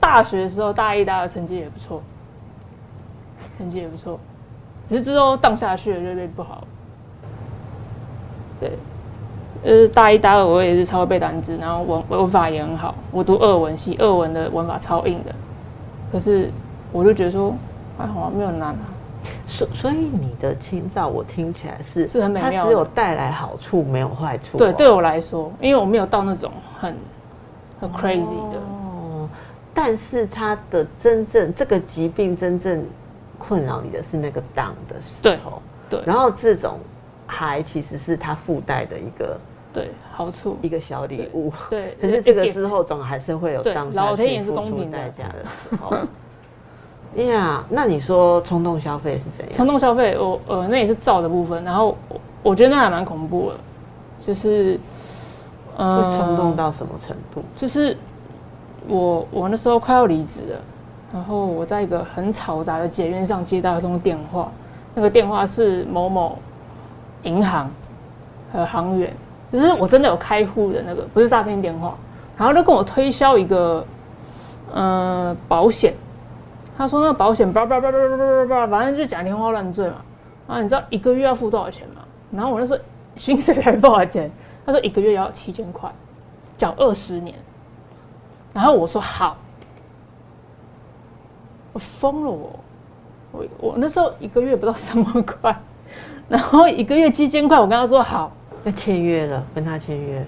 [0.00, 2.02] 大学的时候大一、大二成绩也不错，
[3.58, 4.18] 成绩也不错，
[4.84, 6.64] 只是之后荡下去了就变不好了。
[8.58, 8.72] 对，
[9.62, 15.32] 呃，大一、大二我也是超会背单词，然后文文法也很好，我读二文系，二文的文法超硬的，
[16.10, 16.50] 可是
[16.90, 17.54] 我就觉得说
[17.96, 18.93] 还好啊，没有难啊。
[19.46, 26.96] 所所以你的清照，我听起来是是很美妙它只有带来好处，没有坏处哦、对，对我来说，因为我没有到那种很
[27.78, 28.58] 很 crazy 的。
[28.58, 29.28] 哦，
[29.74, 32.84] 但是它的真正这个疾病真正
[33.38, 36.78] 困扰你的是那个 down 的时对候，对然后这种
[37.26, 39.38] 还其实是它附带的一个
[39.72, 40.56] 对，好处。
[40.62, 41.52] 一个小礼物。
[41.68, 45.96] 对，可是这个之后总还是会有老天爷是公平代价的时候。
[47.16, 49.52] 呀，那你说冲动消费是怎样？
[49.52, 53.56] 冲动消费，我呃那也是造的部分，然后我我觉得那还蛮恐怖的，
[54.20, 54.78] 就是
[55.76, 57.42] 呃冲动到什么程度？
[57.54, 57.96] 就是
[58.88, 60.58] 我我那时候快要离职了，
[61.12, 64.50] 然后我在一个很嘈杂的捷运上接到一通电话，
[64.94, 66.36] 那个电话是某某
[67.22, 67.70] 银行
[68.52, 69.10] 和行员，
[69.52, 71.94] 就是我真的有开户的那个，不是诈骗电话，
[72.36, 73.86] 然后就跟我推销一个
[74.72, 75.94] 呃保险，
[76.76, 79.96] 他说那个保险叭叭叭叭叭叭叭，反正就讲天花乱坠嘛。
[80.46, 82.02] 然后你知道一个月要付多少钱吗？
[82.30, 82.78] 然后我那时候
[83.16, 84.30] 薪水才多少钱？
[84.66, 85.90] 他说一个月要七千块，
[86.56, 87.36] 缴二十年。
[88.52, 89.36] 然后我说好，
[91.72, 92.60] 我疯了我，
[93.32, 95.56] 我我那时候一个月不到三万块，
[96.28, 98.30] 然后一个月七千块，我跟他说好，
[98.62, 100.26] 那签约了，跟他签约，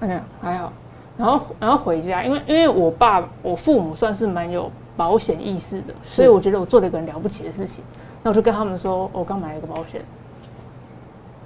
[0.00, 0.72] 嗯，还好。
[1.16, 7.84] 然后然后回家，因为因为我爸我父母算是蛮有保险意识的，所以我觉得我做了一个很了不起的事情。
[8.22, 10.04] 那我就跟他们说，我刚买了一个保险。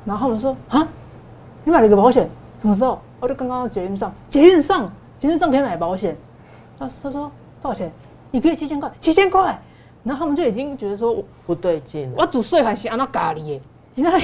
[0.06, 0.88] 然后他们说啊，
[1.62, 2.98] 你买了一个保险，什么时候？
[3.20, 6.16] 我就刚刚在捷运上，捷运上，捷运上可以买保险。
[6.78, 7.92] 他他说多少钱？
[8.30, 9.56] 你可以七千块，七千块。
[10.02, 12.10] 然后他们就已经觉得说，我不对劲。
[12.16, 13.60] 我煮睡还是安那咖喱耶，
[13.94, 14.18] 你那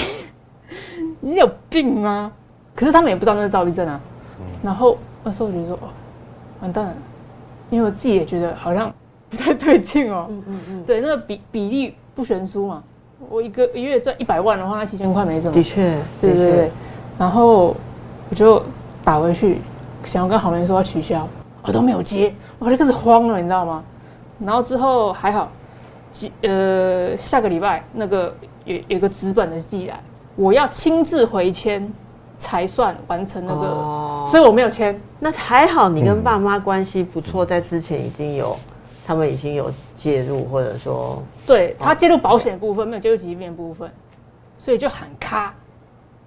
[1.21, 2.33] 你有病吗？
[2.75, 4.01] 可是他们也不知道那是躁郁症啊。
[4.63, 5.91] 然后那时候我觉得说，哦，
[6.61, 6.95] 完蛋了，
[7.71, 8.93] 因为我自己也觉得好像
[9.31, 10.27] 不太对劲哦。
[10.29, 12.83] 嗯嗯嗯，对，那个比比例不悬殊嘛。
[13.29, 15.63] 我一个一月赚一百万的话，那七千块没什么的。
[15.63, 16.71] 确，对对对。
[17.19, 17.75] 然后
[18.31, 18.63] 我就
[19.05, 19.59] 打回去，
[20.05, 21.27] 想要跟好人说要取消，
[21.63, 23.83] 我都没有接，我就开始慌了，你知道吗？
[24.39, 25.51] 然后之后还好，
[26.13, 28.33] 几呃下个礼拜那个
[28.65, 30.01] 有有个纸本的寄来，
[30.37, 31.93] 我要亲自回签
[32.39, 34.99] 才算完成那个，所以我没有签。
[35.19, 38.57] 那还好，你跟爸妈关系不错，在之前已经有
[39.09, 43.91] 他们已经有介入，或者说对他介入保险部分，没有介入疾病部分，
[44.59, 45.55] 所以就喊卡。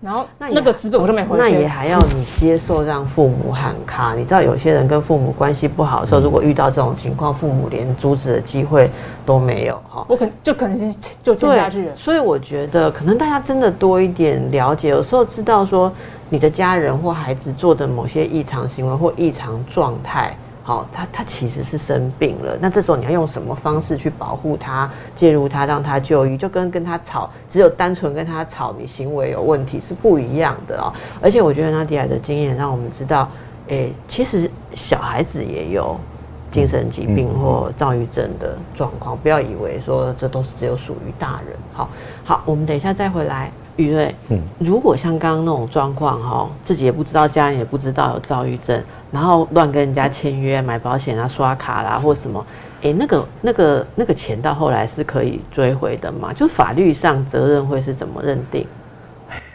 [0.02, 4.16] 然后那那个资本我就没回那也还要你接受让父母喊卡。
[4.16, 8.90] 你知道有些人跟父母关系不好的时候，如果遇到这种情况，父母连阻止的机会
[9.28, 10.04] 都没有哈。
[10.10, 10.92] 我可就可能先
[11.22, 11.96] 就签下去了。
[11.96, 15.94] 所以我觉得可能大家真的多一点了解，有时候知道说
[16.30, 20.36] 你的家人或孩子做的某些异常行为或异常状态。
[20.72, 30.94] 好，他他其实是生病了，那这时候你要用什么方式去保护他、介入他、让他就医，就跟跟他吵，只有单纯跟他吵，你行为有问题是不一样的哦。
[31.20, 33.28] 而且我觉得纳迪亚的经验让我们知道，
[33.68, 36.00] 诶，其实小孩子也有
[36.54, 41.54] 精神疾病或躁郁症的状况，不要以为说这都是只有属于大人。
[41.74, 41.90] 好，
[42.24, 43.52] 好，我们等一下再回来。
[43.78, 48.80] 雨瑞，嗯，如果像刚刚那种状况哈，自己也不知道，家人也不知道有躁郁症，
[49.12, 52.46] 然后乱跟人家签约买保险啊、刷卡啦或什么，
[52.82, 56.32] 哎，那个、那个、那个钱到后来是可以追回的吗？
[56.34, 58.66] 就法律上责任会是怎么认定？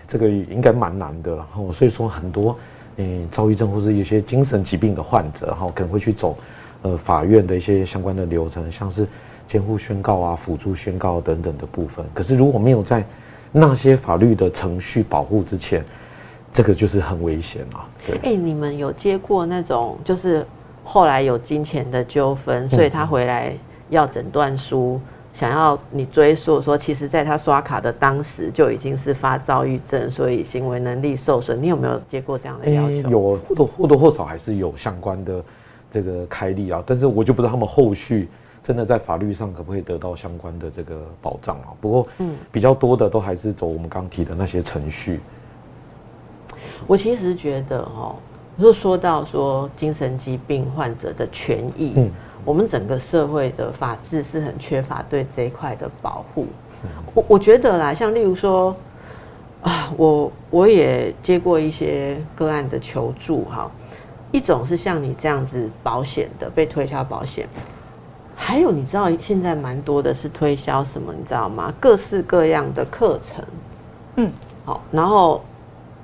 [0.06, 2.56] 这个应该蛮难的，然后所以说很多，
[2.96, 6.36] 嗯，躁郁症或是一些精神疾病的患者哈，可能会去走，
[6.82, 9.06] 呃，法院的一些相关的流程，像是
[9.48, 12.04] 监护宣告啊、辅助宣告等等的部分。
[12.14, 13.04] 可是如果没有在
[13.50, 15.84] 那些法律的程序保护之前，
[16.52, 17.88] 这个就是很危险啊。
[18.06, 20.46] 对，哎，你们有接过那种就是
[20.84, 23.52] 后来有金钱的纠纷，所以他回来
[23.90, 25.00] 要诊断书，
[25.34, 31.60] 想要你追溯说，其实在他刷卡的当时就已经是发躁郁症，所以行为能力受损。
[31.60, 33.10] 你有没有接过这样的要求？
[33.10, 35.44] 有，或多或多或少还是有相关的
[35.90, 38.28] 这个开立啊，但是我就不知道他们后续。
[38.62, 41.68] 真的在法律上可不可以得到相关的这个保障啊？
[41.80, 45.20] 不过，嗯，比较多的都还是走我们刚提的那些程序。
[46.86, 48.14] 我其实觉得哈，
[48.56, 52.10] 如果说到说精神疾病患者的权益，嗯，
[52.44, 56.46] 我们整个社会的法治是很缺乏对这一块的保护。
[57.14, 58.74] 我我觉得啦，像例如说
[59.62, 63.68] 啊，我我也接过一些个案的求助哈，
[64.30, 67.48] 一种是像你这样子保险的被推销保险。
[68.36, 71.12] 还有，你知道现在蛮多的是推销什么？
[71.18, 71.72] 你知道吗？
[71.80, 73.44] 各式各样的课程，
[74.16, 74.30] 嗯，
[74.64, 75.42] 好，然后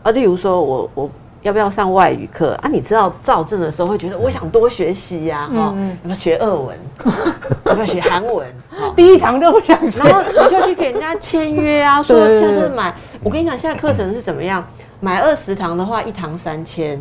[0.03, 1.11] 啊，例如说我我
[1.43, 2.69] 要不要上外语课啊？
[2.69, 6.79] 你知道造证的时候会觉得我想多学习呀，哈，要不要学俄文？
[7.65, 8.47] 要不要学韩文？
[8.95, 12.95] 第一堂都不想学，然后你就去给人家签约啊，说下次买。
[13.23, 14.65] 我跟你讲，现在课程是怎么样？
[15.01, 17.01] 买二十堂的话，一堂三千。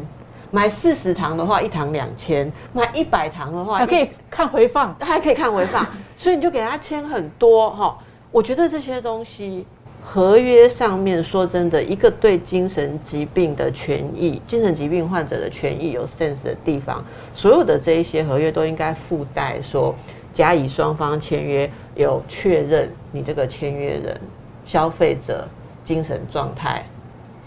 [0.53, 5.85] 买四十堂的话，一堂两千；买一百堂的话，还可以看回放，还可以看回放。
[6.17, 7.97] 所以你就给他签很多哈。
[8.31, 9.65] 我觉得这些东西，
[10.03, 19.95] 合约上面说真的，一个对精神疾病的权益、精神疾病患者的权益有 sense 的地方，所有的这一些合约都应该附带说，
[20.33, 24.19] 甲乙双方签约有确认你这个签约人
[24.65, 25.47] 消费者
[25.85, 26.83] 精神状态。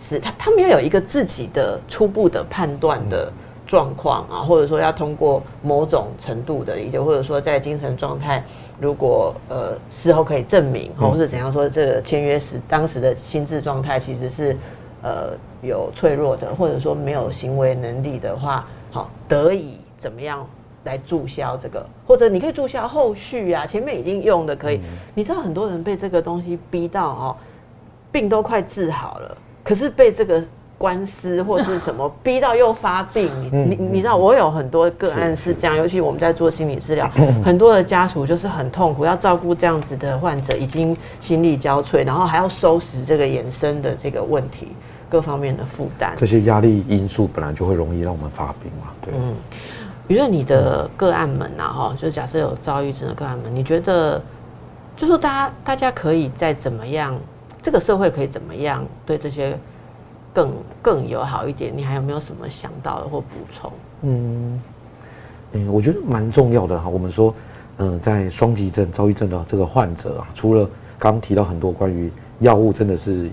[0.01, 3.33] 是他，他们要有一个自己的初步的判断的
[3.67, 8.45] 状况啊，或者说要通过某种程度的理解，或者说在精神状态，
[8.81, 14.57] 如果呃事后可以证明，或者怎样说这个签约时当时的心智状态其实是
[15.03, 15.33] 呃
[15.63, 20.47] 有脆弱的，或者说没有行为能力的话，好得以怎么样
[20.85, 24.81] 来注销这个，或者你可以注销后续啊，前面已经用的可以，
[25.15, 27.37] 你知道很多人被这个东西逼到哦，
[28.13, 29.37] 病都快治好了。
[29.63, 30.45] 可是被这个
[30.77, 37.09] 官司或是什么 逼到又发病，你你你知道，我有很多个案是这样，尤其我们在做心理治疗，
[37.45, 44.69] 很多的家属就是很痛苦，要照顾这样子的患者，已经心力交瘁，然后还要收拾这个衍生的这个问题，
[45.09, 46.13] 各方面的负担。
[46.17, 49.15] 这些压力因素本来就会容易让我们发病嘛，对。
[49.17, 49.35] 嗯，
[50.07, 54.21] 比如你的个案们呐，哈，就假设有躁郁症的个案们，你觉得，
[54.97, 57.17] 就说大家大家可以再怎么样？
[57.63, 59.59] 这个社会可以怎么样对这些
[60.35, 61.73] 更更友好一点？
[61.75, 63.73] 你还有没有什么想到的或补充？
[64.03, 64.61] 嗯
[65.53, 66.89] 嗯，我觉得蛮重要的哈。
[66.89, 67.33] 我们说
[67.77, 70.69] 呃，在双极症、躁郁症的这个患者啊，除了
[70.99, 72.11] 刚提到很多关于
[72.41, 73.31] 药物真的是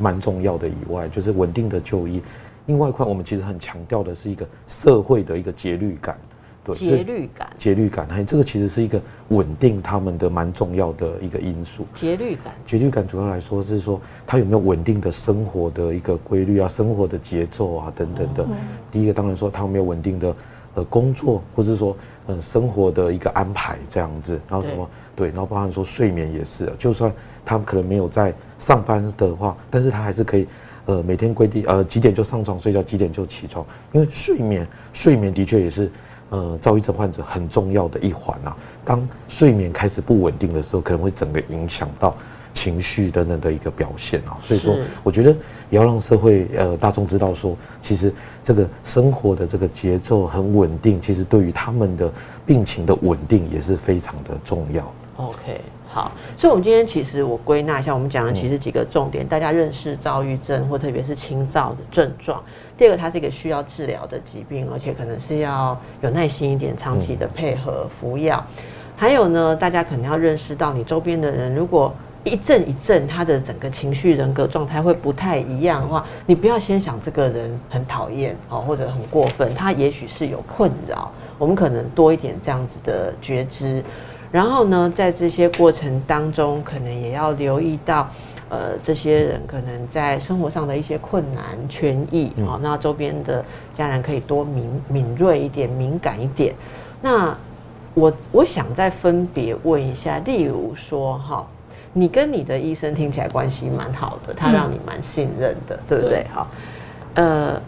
[0.00, 2.22] 蛮重要的以外，就是稳定的就医。
[2.66, 6.18] 另外一块，我们其实很强调的是一个社会的一个节律感，
[6.74, 11.86] 对，节律感，节律感，还这个其实是一个稳定他们的蛮重要的一个因素。
[11.94, 18.46] 节律感，节律感主要来说是说他有没有稳定的生活的一个规律啊，生活的节奏啊等等的。
[18.90, 20.36] 第一个当然说他有没有稳定的
[20.74, 21.96] 呃工作，或者是说
[22.26, 27.12] 呃生活的一个安排这样子，然后什么对，然后包含说睡眠也是，就算
[27.44, 30.46] 他可能没有在上班的话，但是他还是可以。
[30.88, 33.62] 呃，每天规定呃几点就上床睡觉，几点就起床，
[33.92, 35.92] 因为睡眠睡眠的确也是
[36.30, 38.56] 呃躁郁症患者很重要的一环啊。
[38.84, 42.14] 当睡眠开始不稳定的时候，可能会整个影响到
[42.52, 44.36] 情绪等等的一个表现啊。
[44.40, 45.30] 所以说，我觉得
[45.70, 48.12] 也要让社会呃大众知道说，其实
[48.42, 52.10] 这个生活的这个节奏很稳定，其实对于他们的
[52.46, 54.92] 病情的稳定也是非常的重要。
[55.16, 55.60] OK。
[55.90, 62.42] 好，所以，我们今天其实我归纳一下，我们讲的其实几个重点，大家认识躁郁症或特别是轻躁的症状。
[62.78, 68.42] 第二个，它是一个需要治疗的疾病，而且可能是要有耐心一点，长期的配合服药。
[68.96, 81.10] 还有呢，大家可能要认识到，你周边的人如果一阵一阵，他的整个情绪人格状态会不太一样的话，你不要先想这个人很讨厌哦，或者很过分，他也许是有困扰。
[81.36, 83.82] 我们可能多一点这样子的觉知。
[84.30, 88.08] 然后呢，在这些过程当中，可能也要留意到，
[88.48, 93.44] 呃，这些人可能在生活上的一些困难、权益啊，那周边的
[93.76, 96.54] 家人可以多敏敏锐一点、敏感一点。
[97.00, 97.36] 那
[97.94, 101.46] 我我想再分别问一下，例如说哈，
[101.92, 106.24] 你跟你的医生听起来关系蛮好的，他让你蛮信任的，对不对？
[106.34, 106.46] 哈，
[107.14, 107.60] 呃。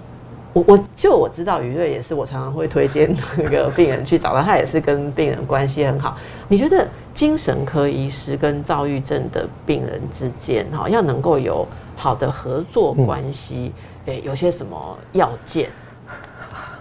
[0.52, 3.08] 我我就我知道于瑞也是我常常会推荐
[3.38, 6.18] 那个病人去找他，他也是跟病人关系很好。
[6.48, 6.84] 你觉得
[7.20, 13.72] 精神科医师跟躁郁症的病人之间哈，要能够有好的合作关系，
[14.06, 15.68] 诶，有些什么要件？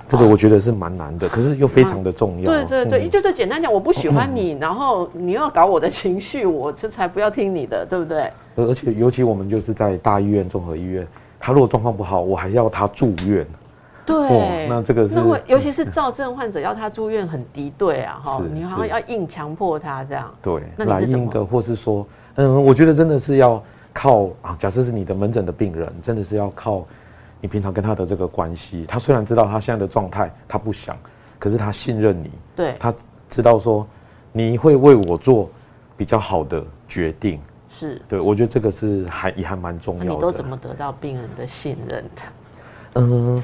[0.07, 2.49] 这个我觉得是蛮难的，可是又非常的重要。
[2.49, 8.31] 对对对，就是简单讲，我不喜欢你，然后你又要搞我的情绪，我这才不要听你的，对不对？
[8.55, 11.05] 而且尤其我们就是在大医院、综合医院，
[11.37, 13.45] 他如果状况不好，我还是要他住院。
[14.10, 20.34] 对，那这个是，尤其是躁症患者要他住院很敌对啊，哈，你好像要硬强迫他这样。
[20.41, 26.84] 对，来硬的，或是说，嗯，我觉得真的是要靠啊，假设是你的门诊的病人，真的是要靠
[27.39, 28.84] 你平常跟他的这个关系。
[28.88, 30.97] 他虽然知道他现在的状态，他不想，
[31.38, 32.91] 可是他信任你，对，他
[33.30, 33.86] 知道说
[34.32, 35.47] 你会为我做
[35.95, 37.39] 比较好的决定。
[37.72, 40.10] 是，对我觉得这个是还也还蛮重要的。
[40.10, 42.22] 你都怎么得到病人的信任的？
[42.95, 43.36] 嗯。
[43.36, 43.43] 哦，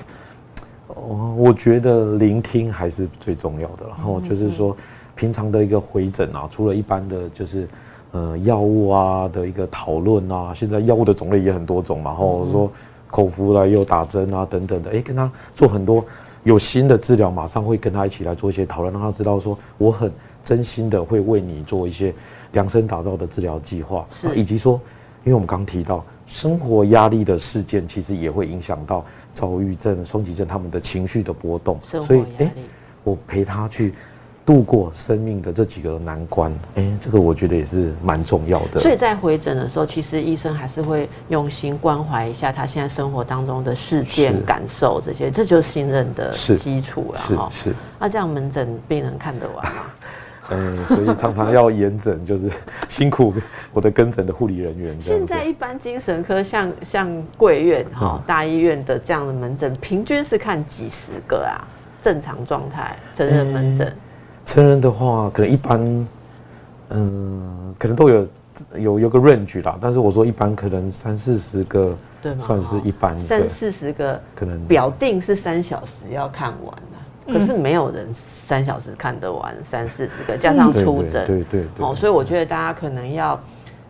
[0.88, 3.86] 我觉得聆听还是最重要的。
[3.88, 4.76] 然后就是说，
[5.16, 7.68] 平常的一个回诊啊，除了一般的就是
[8.12, 12.12] 呃药物啊的一个讨论啊，现在药物的种类也很多种嘛。
[12.12, 12.72] 然后说
[13.10, 16.06] 口服啦，又打针啊等等的，哎，跟他做很多
[16.44, 20.12] 有新的治疗，马上会跟他一起来做一些讨论，让他知道说我很
[20.44, 22.14] 真心的会为你做一些
[22.52, 24.06] 量身打造的治疗计划，
[24.36, 24.80] 以及说，
[25.24, 26.04] 因为我们刚提到。
[26.28, 29.06] 生活压力的事件，其实也会影响到
[29.36, 31.78] 躁郁症、双极症他们的情绪的波动。
[31.84, 32.52] 所以，哎，
[33.04, 33.94] 我陪他去
[34.46, 38.80] 度过生命的这几个难关，哎，这个我觉得也是蛮重要的。
[38.80, 47.18] 所以在回诊的时候，其实医生还是会用心关怀一下他现在生活当中的事件、感受这些，这就是信任的基础了。
[47.18, 47.76] 是是。
[48.00, 49.82] 那这样门诊病人看得完吗？
[50.52, 52.50] 嗯， 所以常常要严诊，就是
[52.88, 53.34] 辛苦
[53.74, 54.96] 我的跟诊的护理人员。
[55.02, 61.64] 现在一般精神科像像贵院哈大医院的这样的门诊，平均是看几十个啊？
[62.04, 63.96] 正常状态成人门诊，
[64.46, 66.08] 成人的话可能一般，
[66.90, 68.28] 嗯，可能都有
[68.78, 69.76] 有有个 range 啦。
[69.82, 73.20] 但是我说一般可能三四十个，对算是一般。
[73.20, 76.76] 三四十个可能表定是三小时要看完。
[77.28, 83.40] 可是没有人三小时看得完三四十个，加上出诊，对对对，哦，所以我觉得大家可能要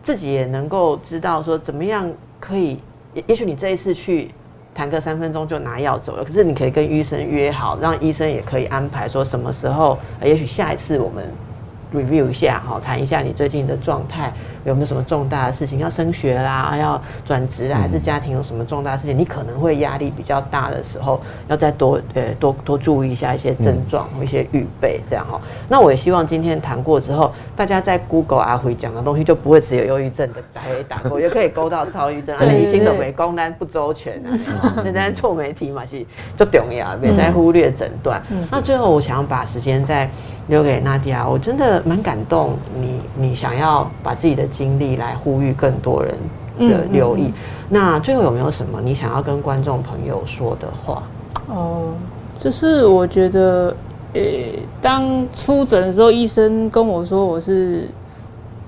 [0.02, 2.10] 自己也能够知道说怎么样
[2.40, 2.80] 可以，
[3.12, 4.30] 也也许你这一次去
[4.74, 11.24] 谈个三分钟就拿药走了，可是你可以跟医生约好，让医生也可以安排说什么时候，也许下一次我们
[11.96, 14.32] review 一下哈，谈一下你最近的状态。
[14.64, 19.16] 有没有什么重大的事情要升学啦，要转职啊，还是家庭有什么重大事情？
[19.16, 25.40] 你可能会压力比较大的时候，要再多呃多多注意一下一些症状和一些预备，这样哈。
[25.68, 34.34] 那我也希望今天谈过之后，大家在 Google 阿辉讲的东西就不会只有忧郁症的可以打勾， 也可以勾到躁郁症啊、理性的美工单不周全啊。
[34.82, 36.04] 现在做媒体嘛，是
[36.36, 38.20] 就重要，别再忽略诊断。
[38.50, 40.10] 那最后，我想要把时间再
[40.48, 46.12] 留给娜迪亚，我真的蛮感动你，你想要把自己的经历来呼吁更多人
[46.58, 47.24] 的嗯留意。
[47.26, 47.32] 嗯
[47.68, 51.02] 那最后有没有什么你想要跟观众朋友说的话？
[51.48, 51.92] 哦，
[52.38, 53.74] 就是我觉得，
[54.12, 57.88] 诶、当出诊的时候，医生跟我说我是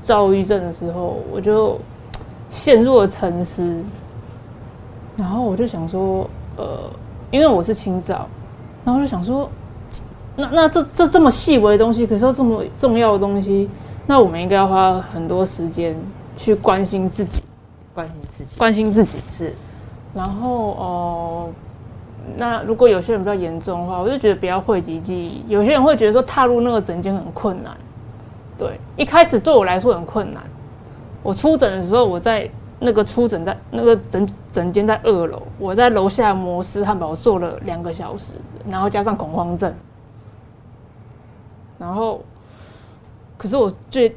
[0.03, 1.79] 躁郁症的时候，我就
[2.51, 3.73] 陷入了沉思。
[5.17, 6.67] 然后我就想说，呃，
[7.31, 8.27] 因为我是清早，
[8.85, 9.49] 然后我就想说，
[10.41, 13.69] 那那这这这么细微的东西，可是又这么重要的东西，
[14.07, 15.97] 那我们应该要花很多时间
[16.37, 17.43] 去关心自己，
[17.93, 19.19] 关心自己关心自己。
[19.37, 19.53] 是
[20.15, 21.49] 然后哦、
[22.37, 25.45] 那如果有些人比较严重的话，我就觉得不要讳疾忌医。
[25.49, 27.77] 有些人会觉得说踏入那个诊间很困难，
[28.57, 30.43] 对，一开始对我来说很困难。
[31.25, 38.35] 我出诊的时候，我在那个出诊在那个诊诊间在二楼，我在楼下摩斯汉堡坐了两个小时，
[38.71, 39.73] 然后加上恐慌症，
[41.79, 42.21] 然后
[43.37, 44.15] 可是我最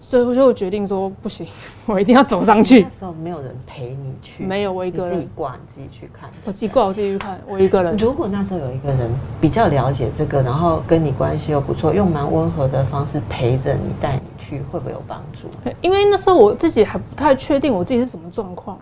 [0.00, 1.46] 最后就决定说不行，
[1.86, 2.88] 我一定要走上去那。
[2.98, 6.28] 时候没有人陪你去，没有我一个人自己挂，你自己去看。
[6.44, 7.96] 我自己挂，我自己去看，我一个人。
[7.96, 9.10] 如果那时候有一个人
[9.40, 15.48] 比较了解这个，然后跟你关系又不错，用蛮温和的方式陪着你带你去，会不会有帮助？
[15.80, 18.78] 因为那时候我自己还不太确定我自己是什么状况，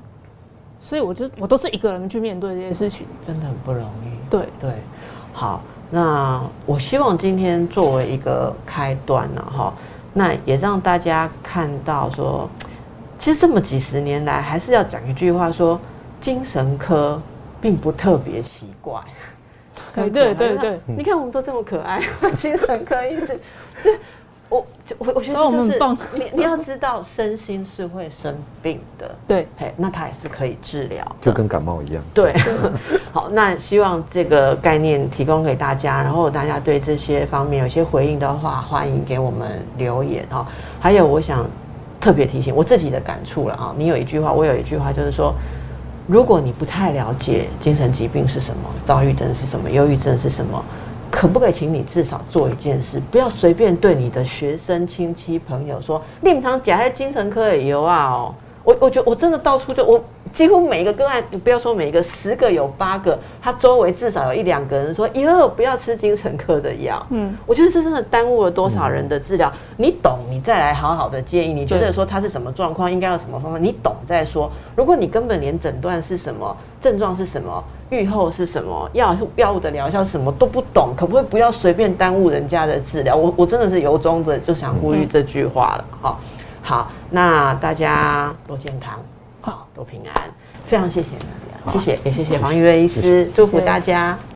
[0.80, 3.06] 所以我就我都是一个人去面对这些事情。
[3.26, 4.30] 真的很不容易。
[4.30, 4.70] 对，对，
[5.34, 9.74] 好，那我希望今天作为一个开端呢，哈，
[10.14, 12.48] 那也让大家看到说，
[13.18, 15.80] 其实这么几十年来，还是要讲一句话说，
[16.20, 17.20] 精神科
[17.60, 19.00] 并不特别奇怪。
[19.96, 22.00] 哎 对对对 你看我们都这么可爱，
[22.38, 23.36] 精神科医生，
[23.82, 23.98] 对
[24.50, 24.66] 我
[24.98, 32.02] 我我觉得就是棒你你要知道，身心是会生病的，对，嘿，那它也是可以治疗，就跟感冒一样。
[32.12, 32.34] 对，
[33.12, 40.44] 好，那希望这个概念提供给大家，然后大家对这些方面有些回应的话，欢迎给我们留言哈。
[40.80, 41.46] 还有，我想
[42.00, 45.32] 特别提醒我自己的感触了啊，你有一句话，我有一句话，就是说，
[46.08, 50.64] 如果你不太了解精神疾病是什么，躁郁症是什么，忧郁症是什么。
[51.20, 58.34] 可不可以请你至少做一件事，不要随便对你的学生、亲戚、朋友说，你们堂假在精神科也有啊哦。
[58.64, 60.02] 我我觉得我真的到处就我
[60.32, 67.04] 几乎每一个个案，你不要说每一个，十个有八个，他周围至少有一两个人说，哟，不要吃精神科的药。
[67.10, 69.52] 嗯，我觉得这真的耽误了多少人的治疗。
[69.76, 71.52] 你懂，你再来好好的建议。
[71.52, 74.50] 你觉得对说他是什么状况，应该有什么方法，你懂再说。
[74.76, 83.16] 如果你根本连诊断是什么、症状是什么、预后是什么、药药物的疗效是什么都不懂，可不可以不要随便耽误人家的治疗？
[83.16, 85.84] 我我真的是由衷的就想呼吁这句话了。
[86.00, 86.20] 好，
[86.62, 88.98] 好，那大家都健康，
[89.40, 90.14] 好，都平安。
[90.66, 91.10] 非常谢谢
[91.72, 94.18] 谢谢，也谢谢黄玉瑞医师，祝福大家。